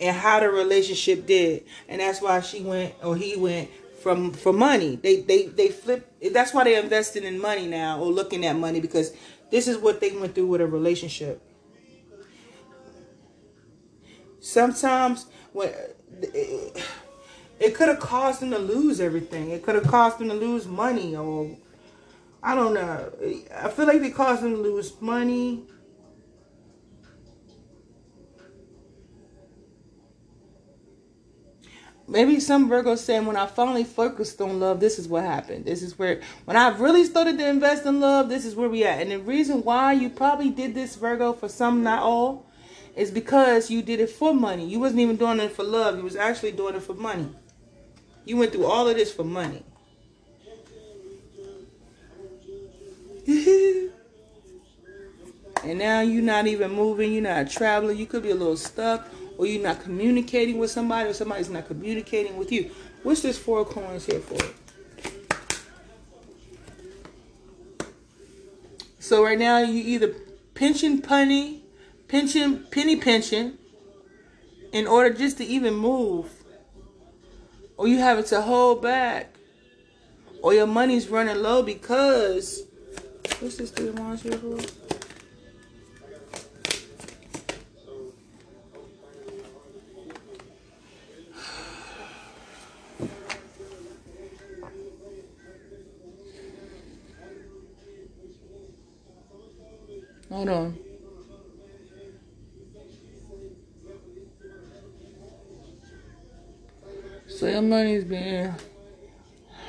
and 0.00 0.16
how 0.16 0.40
the 0.40 0.48
relationship 0.48 1.26
did. 1.26 1.64
And 1.88 2.00
that's 2.00 2.20
why 2.20 2.40
she 2.40 2.62
went, 2.62 2.94
or 3.02 3.16
he 3.16 3.36
went 3.36 3.70
from, 4.02 4.32
for 4.32 4.52
money. 4.52 4.96
They, 4.96 5.20
they, 5.20 5.46
they 5.46 5.68
flip. 5.68 6.10
That's 6.32 6.54
why 6.54 6.64
they're 6.64 6.82
investing 6.82 7.24
in 7.24 7.40
money 7.40 7.66
now 7.66 8.00
or 8.00 8.10
looking 8.10 8.44
at 8.46 8.56
money 8.56 8.80
because 8.80 9.12
this 9.50 9.68
is 9.68 9.78
what 9.78 10.00
they 10.00 10.12
went 10.12 10.34
through 10.34 10.46
with 10.46 10.60
a 10.60 10.66
relationship 10.66 11.42
sometimes 14.40 15.26
when 15.52 15.68
it, 16.22 16.82
it 17.60 17.74
could 17.74 17.88
have 17.88 18.00
caused 18.00 18.40
them 18.40 18.50
to 18.50 18.58
lose 18.58 19.00
everything. 19.00 19.50
It 19.50 19.62
could 19.62 19.74
have 19.74 19.86
caused 19.86 20.18
them 20.18 20.28
to 20.28 20.34
lose 20.34 20.66
money 20.66 21.16
or 21.16 21.56
I 22.42 22.54
don't 22.54 22.74
know. 22.74 23.12
I 23.54 23.68
feel 23.68 23.86
like 23.86 24.00
they 24.00 24.10
caused 24.10 24.42
them 24.42 24.54
to 24.54 24.60
lose 24.60 24.98
money. 25.00 25.64
Maybe 32.10 32.40
some 32.40 32.68
Virgo 32.68 32.96
saying 32.96 33.24
when 33.26 33.36
I 33.36 33.46
finally 33.46 33.84
focused 33.84 34.40
on 34.40 34.58
love, 34.58 34.80
this 34.80 34.98
is 34.98 35.06
what 35.06 35.22
happened. 35.22 35.64
This 35.64 35.80
is 35.80 35.96
where 35.96 36.20
when 36.44 36.56
I 36.56 36.76
really 36.76 37.04
started 37.04 37.38
to 37.38 37.48
invest 37.48 37.86
in 37.86 38.00
love, 38.00 38.28
this 38.28 38.44
is 38.44 38.56
where 38.56 38.68
we 38.68 38.82
at. 38.82 39.00
And 39.00 39.12
the 39.12 39.20
reason 39.20 39.62
why 39.62 39.92
you 39.92 40.10
probably 40.10 40.50
did 40.50 40.74
this, 40.74 40.96
Virgo, 40.96 41.32
for 41.32 41.48
some, 41.48 41.84
not 41.84 42.02
all, 42.02 42.50
is 42.96 43.12
because 43.12 43.70
you 43.70 43.80
did 43.80 44.00
it 44.00 44.10
for 44.10 44.34
money. 44.34 44.66
You 44.66 44.80
wasn't 44.80 45.02
even 45.02 45.14
doing 45.14 45.38
it 45.38 45.52
for 45.52 45.62
love. 45.62 45.98
You 45.98 46.02
was 46.02 46.16
actually 46.16 46.50
doing 46.50 46.74
it 46.74 46.82
for 46.82 46.94
money. 46.94 47.28
You 48.24 48.38
went 48.38 48.52
through 48.52 48.66
all 48.66 48.88
of 48.88 48.96
this 48.96 49.12
for 49.12 49.22
money. 49.22 49.62
and 55.64 55.78
now 55.78 56.00
you're 56.00 56.22
not 56.22 56.46
even 56.46 56.72
moving. 56.72 57.12
You're 57.12 57.22
not 57.22 57.50
traveling. 57.50 57.98
You 57.98 58.06
could 58.06 58.22
be 58.22 58.30
a 58.30 58.34
little 58.34 58.56
stuck. 58.56 59.08
Or 59.38 59.46
you're 59.46 59.62
not 59.62 59.82
communicating 59.82 60.58
with 60.58 60.70
somebody. 60.70 61.08
Or 61.08 61.12
somebody's 61.12 61.50
not 61.50 61.66
communicating 61.66 62.36
with 62.36 62.52
you. 62.52 62.70
What's 63.02 63.22
this 63.22 63.38
four 63.38 63.64
coins 63.64 64.06
here 64.06 64.20
for? 64.20 64.38
So 68.98 69.24
right 69.24 69.38
now 69.38 69.58
you 69.58 69.82
either 69.82 70.14
pinching 70.54 71.02
punny 71.02 71.60
pinching 72.10 72.64
penny 72.72 72.96
pinching, 72.96 73.56
in 74.72 74.88
order 74.88 75.14
just 75.14 75.38
to 75.38 75.44
even 75.44 75.74
move. 75.74 76.28
Or 77.76 77.86
you 77.86 77.98
having 77.98 78.24
to 78.24 78.42
hold 78.42 78.82
back. 78.82 79.36
Or 80.42 80.52
your 80.52 80.66
money's 80.66 81.08
running 81.08 81.40
low 81.40 81.62
because 81.62 82.64
this 83.40 83.70
three 83.70 83.88
wands 83.90 84.22
here 84.22 84.32
for? 84.32 84.58
Hold 100.28 100.48
on. 100.48 100.78
So 107.26 107.46
your 107.46 107.62
money's 107.62 108.04
being 108.04 108.52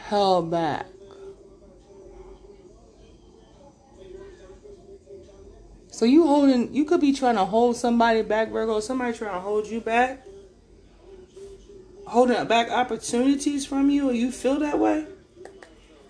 held 0.08 0.52
back. 0.52 0.91
So 6.02 6.08
you 6.08 6.26
holding, 6.26 6.74
you 6.74 6.86
could 6.86 7.00
be 7.00 7.14
trying 7.14 7.36
to 7.36 7.46
hold 7.46 7.78
somebody 7.78 8.24
back, 8.24 8.50
Virgo. 8.50 8.80
Somebody 8.80 9.16
trying 9.16 9.36
to 9.36 9.40
hold 9.40 9.68
you 9.68 9.80
back, 9.80 10.26
holding 12.08 12.44
back 12.48 12.72
opportunities 12.72 13.68
from 13.68 13.92
you, 13.92 14.10
or 14.10 14.12
you 14.12 14.32
feel 14.32 14.58
that 14.62 14.80
way, 14.80 15.06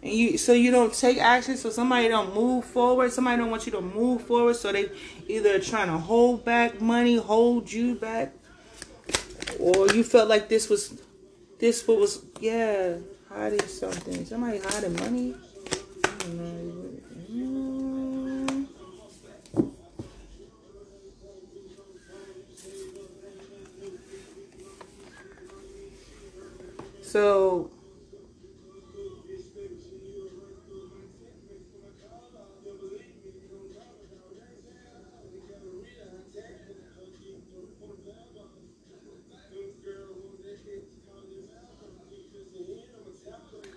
and 0.02 0.14
you 0.14 0.38
so 0.38 0.54
you 0.54 0.72
don't 0.72 0.94
take 0.94 1.18
action. 1.18 1.58
So 1.58 1.70
somebody 1.72 2.08
don't 2.08 2.34
move 2.34 2.64
forward. 2.64 3.12
Somebody 3.12 3.36
don't 3.36 3.52
want 3.52 3.66
you 3.66 3.74
to 3.74 3.82
move 3.82 4.22
forward. 4.22 4.56
So 4.56 4.72
they 4.72 4.90
either 5.28 5.60
trying 5.60 5.88
to 5.88 5.98
hold 5.98 6.46
back 6.46 6.80
money, 6.80 7.18
hold 7.18 7.70
you 7.70 7.96
back, 7.96 8.32
or 9.60 9.90
you 9.90 10.06
felt 10.06 10.30
like 10.30 10.48
this 10.48 10.70
was 10.70 11.02
this 11.60 11.86
was 11.86 12.24
yeah 12.40 12.96
hiding 13.28 13.68
something. 13.68 14.26
Somebody 14.26 14.60
hiding 14.60 14.96
money. 14.96 15.36
So 27.12 27.70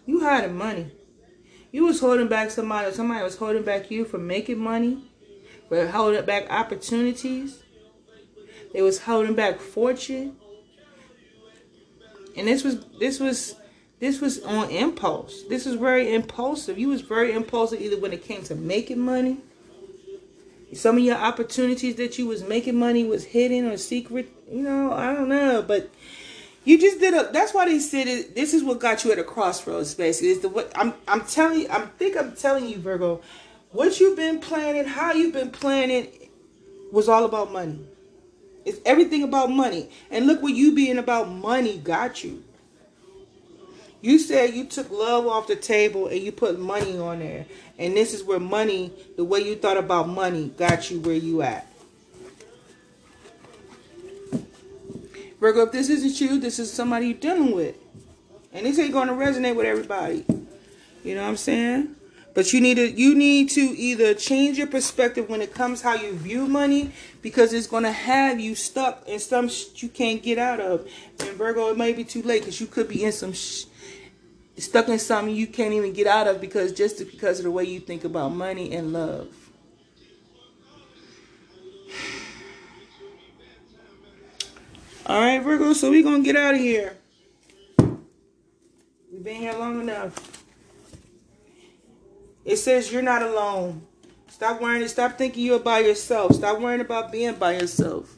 You 0.07 0.20
hiding 0.20 0.57
money. 0.57 0.92
You 1.73 1.87
was 1.87 1.99
holding 1.99 2.29
back 2.29 2.53
somebody, 2.53 2.92
somebody 2.92 3.25
was 3.25 3.37
holding 3.37 3.64
back 3.64 3.90
you 3.90 4.05
from 4.05 4.29
making 4.29 4.59
money, 4.59 5.11
for 5.68 5.88
holding 5.88 6.25
back 6.25 6.47
opportunities. 6.51 7.64
They 8.73 8.83
was 8.83 9.01
holding 9.01 9.35
back 9.35 9.59
fortune. 9.59 10.37
And 12.37 12.49
this 12.49 12.64
was 12.64 12.85
this 12.99 13.20
was 13.20 13.57
this 14.01 14.20
was 14.20 14.42
on 14.42 14.70
impulse. 14.70 15.42
This 15.49 15.66
was 15.66 15.77
very 15.77 16.12
impulsive. 16.14 16.79
You 16.79 16.88
was 16.88 17.01
very 17.01 17.33
impulsive 17.33 17.81
either 17.81 17.99
when 17.99 18.12
it 18.12 18.25
came 18.25 18.42
to 18.44 18.55
making 18.55 19.01
money. 19.01 19.38
Some 20.73 20.97
of 20.97 21.05
your 21.05 21.16
opportunities 21.16 21.94
that 21.97 22.18
you 22.18 22.27
was 22.27 22.42
making 22.42 22.77
money 22.77 23.05
was 23.05 23.25
hidden 23.25 23.66
or 23.66 23.77
secret. 23.77 24.29
You 24.51 24.62
know, 24.62 24.92
I 24.92 25.14
don't 25.14 25.29
know, 25.29 25.62
but 25.62 25.90
you 26.64 26.79
just 26.79 26.99
did 26.99 27.14
a. 27.14 27.31
That's 27.33 27.55
why 27.55 27.66
they 27.66 27.79
said 27.79 28.09
it. 28.09 28.35
This 28.35 28.55
is 28.55 28.64
what 28.64 28.81
got 28.81 29.05
you 29.05 29.12
at 29.12 29.18
a 29.18 29.25
crossroads. 29.25 29.94
Basically, 29.94 30.31
is 30.31 30.40
the 30.40 30.49
what 30.49 30.73
I'm. 30.75 30.94
I'm 31.07 31.20
telling 31.23 31.61
you. 31.61 31.68
I'm 31.70 31.88
think 31.90 32.16
I'm 32.16 32.35
telling 32.35 32.68
you, 32.68 32.79
Virgo, 32.79 33.23
what 33.70 34.01
you've 34.01 34.16
been 34.16 34.40
planning, 34.40 34.85
how 34.85 35.12
you've 35.12 35.35
been 35.35 35.51
planning. 35.51 36.09
was 36.90 37.09
all 37.09 37.25
about 37.25 37.53
money. 37.53 37.81
It's 38.64 38.81
everything 38.85 39.22
about 39.22 39.50
money. 39.50 39.90
And 40.11 40.27
look 40.27 40.42
what 40.42 40.55
you 40.55 40.74
being 40.74 40.98
about 40.98 41.31
money 41.31 41.79
got 41.79 42.24
you. 42.24 42.42
You 44.00 44.18
said 44.18 44.53
you 44.53 44.66
took 44.66 44.90
love 44.90 45.27
off 45.27 45.46
the 45.46 45.57
table 45.57 46.09
and 46.09 46.20
you 46.20 46.31
put 46.31 46.59
money 46.59 46.98
on 46.98 47.20
there. 47.20 47.46
And 47.79 47.96
this 47.96 48.12
is 48.12 48.22
where 48.22 48.38
money, 48.38 48.92
the 49.16 49.24
way 49.24 49.40
you 49.40 49.57
thought 49.57 49.79
about 49.79 50.09
money, 50.09 50.53
got 50.57 50.90
you 50.90 51.00
where 51.00 51.14
you 51.14 51.42
at. 51.42 51.66
Virgo, 55.40 55.62
if 55.62 55.72
this 55.72 55.88
isn't 55.88 56.20
you, 56.20 56.38
this 56.38 56.59
is 56.59 56.72
somebody 56.72 57.09
you're 57.09 57.18
dealing 57.18 57.55
with. 57.55 57.77
And 58.53 58.64
this 58.64 58.79
ain't 58.79 58.92
going 58.92 59.09
to 59.09 59.14
resonate 59.14 59.57
with 59.57 59.66
everybody. 59.66 60.24
You 61.03 61.14
know 61.14 61.22
what 61.22 61.29
I'm 61.29 61.37
saying? 61.37 61.96
But 62.35 62.53
you 62.53 62.61
need 62.61 62.75
to 62.75 62.90
you 62.90 63.14
need 63.14 63.49
to 63.51 63.61
either 63.61 64.12
change 64.12 64.59
your 64.59 64.66
perspective 64.66 65.29
when 65.29 65.40
it 65.40 65.55
comes 65.55 65.83
how 65.83 65.94
you 65.94 66.14
view 66.14 66.49
money 66.49 66.90
because 67.23 67.53
it's 67.53 67.68
going 67.68 67.85
to 67.85 67.92
have 67.92 68.40
you 68.40 68.57
stuck 68.57 69.07
in 69.07 69.20
some 69.20 69.49
you 69.77 69.88
can't 69.88 70.20
get 70.20 70.38
out 70.38 70.59
of. 70.59 70.88
And 71.20 71.38
Virgo, 71.38 71.68
it 71.68 71.79
may 71.79 71.92
be 71.92 72.03
too 72.03 72.23
late 72.23 72.40
because 72.40 72.61
you 72.61 72.66
could 72.66 72.88
be 72.88 73.05
in 73.05 73.12
some 73.12 73.33
sh- 73.33 73.66
stuck 74.59 74.88
in 74.88 74.99
something 74.99 75.33
you 75.33 75.47
can't 75.47 75.75
even 75.75 75.92
get 75.92 76.09
out 76.09 76.27
of 76.27 76.40
because 76.40 76.73
just 76.73 76.99
because 76.99 77.38
of 77.38 77.44
the 77.44 77.53
way 77.53 77.62
you 77.62 77.79
think 77.79 78.03
about 78.03 78.31
money 78.31 78.75
and 78.75 78.92
love. 78.92 79.29
All 85.07 85.20
right, 85.20 85.40
Virgo. 85.40 85.73
So 85.73 85.88
we're 85.88 86.03
gonna 86.03 86.25
get 86.25 86.35
out 86.35 86.55
of 86.55 86.61
here. 86.61 86.97
We've 87.79 89.23
been 89.23 89.37
here 89.37 89.53
long 89.53 89.81
enough. 89.81 90.43
It 92.44 92.57
says 92.57 92.92
you're 92.92 93.02
not 93.02 93.22
alone. 93.22 93.87
Stop 94.28 94.61
worrying. 94.61 94.87
Stop 94.88 95.16
thinking 95.16 95.44
you're 95.44 95.59
by 95.59 95.78
yourself. 95.78 96.35
Stop 96.35 96.61
worrying 96.61 96.80
about 96.80 97.12
being 97.12 97.35
by 97.35 97.54
yourself. 97.54 98.14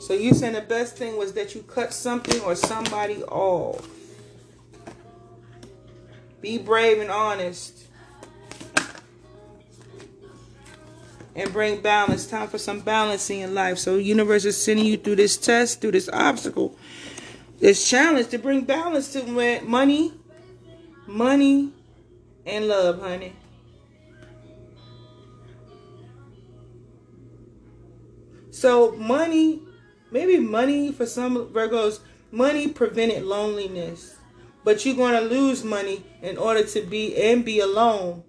So 0.00 0.12
you 0.12 0.34
saying 0.34 0.54
the 0.54 0.60
best 0.60 0.96
thing 0.96 1.16
was 1.16 1.32
that 1.34 1.54
you 1.54 1.62
cut 1.62 1.92
something 1.92 2.40
or 2.42 2.54
somebody 2.54 3.22
off. 3.24 3.88
Be 6.40 6.58
brave 6.58 7.00
and 7.00 7.10
honest. 7.10 7.84
And 11.34 11.52
bring 11.52 11.80
balance. 11.80 12.26
Time 12.26 12.48
for 12.48 12.58
some 12.58 12.80
balancing 12.80 13.40
in 13.40 13.54
life. 13.54 13.78
So 13.78 13.96
universe 13.96 14.44
is 14.44 14.60
sending 14.60 14.86
you 14.86 14.96
through 14.96 15.16
this 15.16 15.36
test, 15.36 15.80
through 15.80 15.92
this 15.92 16.08
obstacle, 16.12 16.76
this 17.60 17.88
challenge 17.88 18.28
to 18.28 18.38
bring 18.38 18.64
balance 18.64 19.12
to 19.12 19.24
money, 19.62 20.12
money, 21.06 21.72
and 22.48 22.68
love, 22.68 23.00
honey. 23.00 23.34
So 28.50 28.92
money, 28.92 29.62
maybe 30.10 30.38
money 30.38 30.90
for 30.90 31.06
some 31.06 31.48
Virgos, 31.48 32.00
money 32.32 32.68
prevented 32.68 33.22
loneliness. 33.22 34.16
But 34.64 34.84
you're 34.84 34.96
going 34.96 35.14
to 35.14 35.20
lose 35.20 35.62
money 35.62 36.04
in 36.22 36.36
order 36.36 36.64
to 36.64 36.82
be 36.82 37.16
and 37.16 37.44
be 37.44 37.60
alone. 37.60 38.24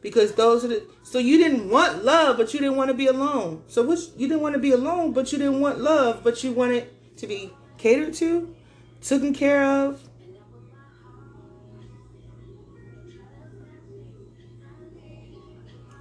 Because 0.00 0.32
those 0.32 0.64
are 0.64 0.68
the 0.68 0.86
so 1.02 1.18
you 1.18 1.38
didn't 1.38 1.70
want 1.70 2.04
love, 2.04 2.36
but 2.36 2.52
you 2.52 2.60
didn't 2.60 2.76
want 2.76 2.88
to 2.88 2.94
be 2.94 3.06
alone. 3.06 3.62
So 3.68 3.82
which 3.82 4.00
you 4.16 4.28
didn't 4.28 4.42
want 4.42 4.54
to 4.54 4.58
be 4.58 4.72
alone, 4.72 5.12
but 5.12 5.32
you 5.32 5.38
didn't 5.38 5.60
want 5.60 5.80
love, 5.80 6.22
but 6.24 6.42
you 6.42 6.52
wanted 6.52 6.88
to 7.18 7.26
be 7.26 7.52
catered 7.78 8.14
to, 8.14 8.54
taken 9.00 9.34
care 9.34 9.64
of, 9.64 10.00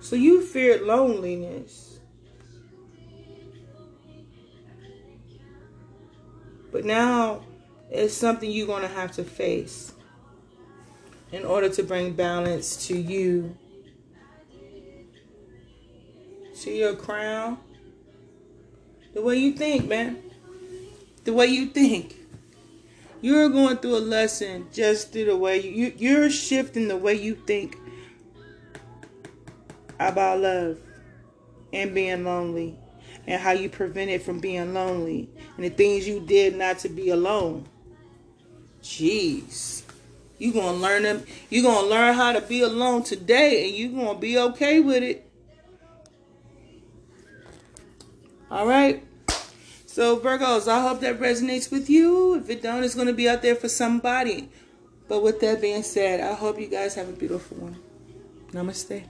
So 0.04 0.18
you 0.18 0.46
feared 0.46 0.82
loneliness. 0.82 1.98
But 6.74 6.84
now 6.84 7.46
it's 7.89 8.13
something 8.13 8.52
you're 8.52 8.68
going 8.68 8.82
to 8.82 8.89
have 8.89 9.13
to 9.13 9.24
face 9.24 9.94
in 11.32 11.46
order 11.46 11.70
to 11.70 11.84
bring 11.84 12.12
balance 12.12 12.86
to 12.88 12.98
you, 12.98 13.58
to 16.60 16.70
your 16.70 16.98
crown. 16.98 17.60
The 19.13 19.22
way 19.22 19.38
you 19.38 19.54
think, 19.54 19.88
man. 19.88 20.22
The 21.24 21.32
way 21.32 21.48
you 21.48 21.68
think. 21.68 22.18
You're 23.22 23.48
going 23.48 23.78
through 23.78 23.96
a 23.96 24.00
lesson 24.00 24.68
just 24.74 25.13
through 25.13 25.26
the 25.26 25.38
way 25.38 25.62
you, 25.62 25.94
you're 25.96 26.30
shifting 26.30 26.89
the 26.89 26.98
way 26.98 27.13
you 27.13 27.36
think 27.36 27.78
about 30.12 30.39
love 30.39 30.78
and 31.72 31.94
being 31.94 32.24
lonely 32.24 32.78
and 33.28 33.42
how 33.42 33.52
you 33.52 33.70
prevented 33.70 34.22
from 34.22 34.39
being 34.39 34.74
lonely 34.74 35.30
and 35.56 35.66
the 35.66 35.70
things 35.70 36.08
you 36.08 36.20
did 36.20 36.56
not 36.56 36.80
to 36.80 36.89
be 36.89 37.10
alone. 37.10 37.66
Jeez. 38.82 39.84
You 40.38 40.52
gonna 40.52 40.78
learn 40.78 41.04
them. 41.04 41.24
You 41.50 41.62
gonna 41.63 41.88
learn 41.88 42.16
how 42.16 42.34
to 42.34 42.42
be 42.42 42.62
alone 42.62 43.04
today, 43.04 43.68
and 43.68 43.78
you 43.78 43.89
gonna 43.89 44.20
be 44.20 44.38
okay 44.38 44.82
with 44.82 45.02
it. 45.02 45.30
All 48.52 48.68
right. 48.68 49.04
So 49.86 50.20
Virgos, 50.20 50.68
I 50.68 50.82
hope 50.82 51.00
that 51.02 51.20
resonates 51.20 51.72
with 51.72 51.89
you. 51.89 52.36
If 52.36 52.50
it 52.50 52.62
don't, 52.62 52.84
it's 52.84 52.96
gonna 52.96 53.13
be 53.13 53.30
out 53.30 53.42
there 53.42 53.56
for 53.56 53.70
somebody. 53.70 54.50
But 55.08 55.24
with 55.24 55.39
that 55.42 55.62
being 55.62 55.84
said, 55.84 56.20
I 56.20 56.34
hope 56.34 56.60
you 56.60 56.68
guys 56.68 56.96
have 56.96 57.08
a 57.08 57.13
beautiful 57.13 57.58
one. 57.58 57.78
Namaste. 58.52 59.04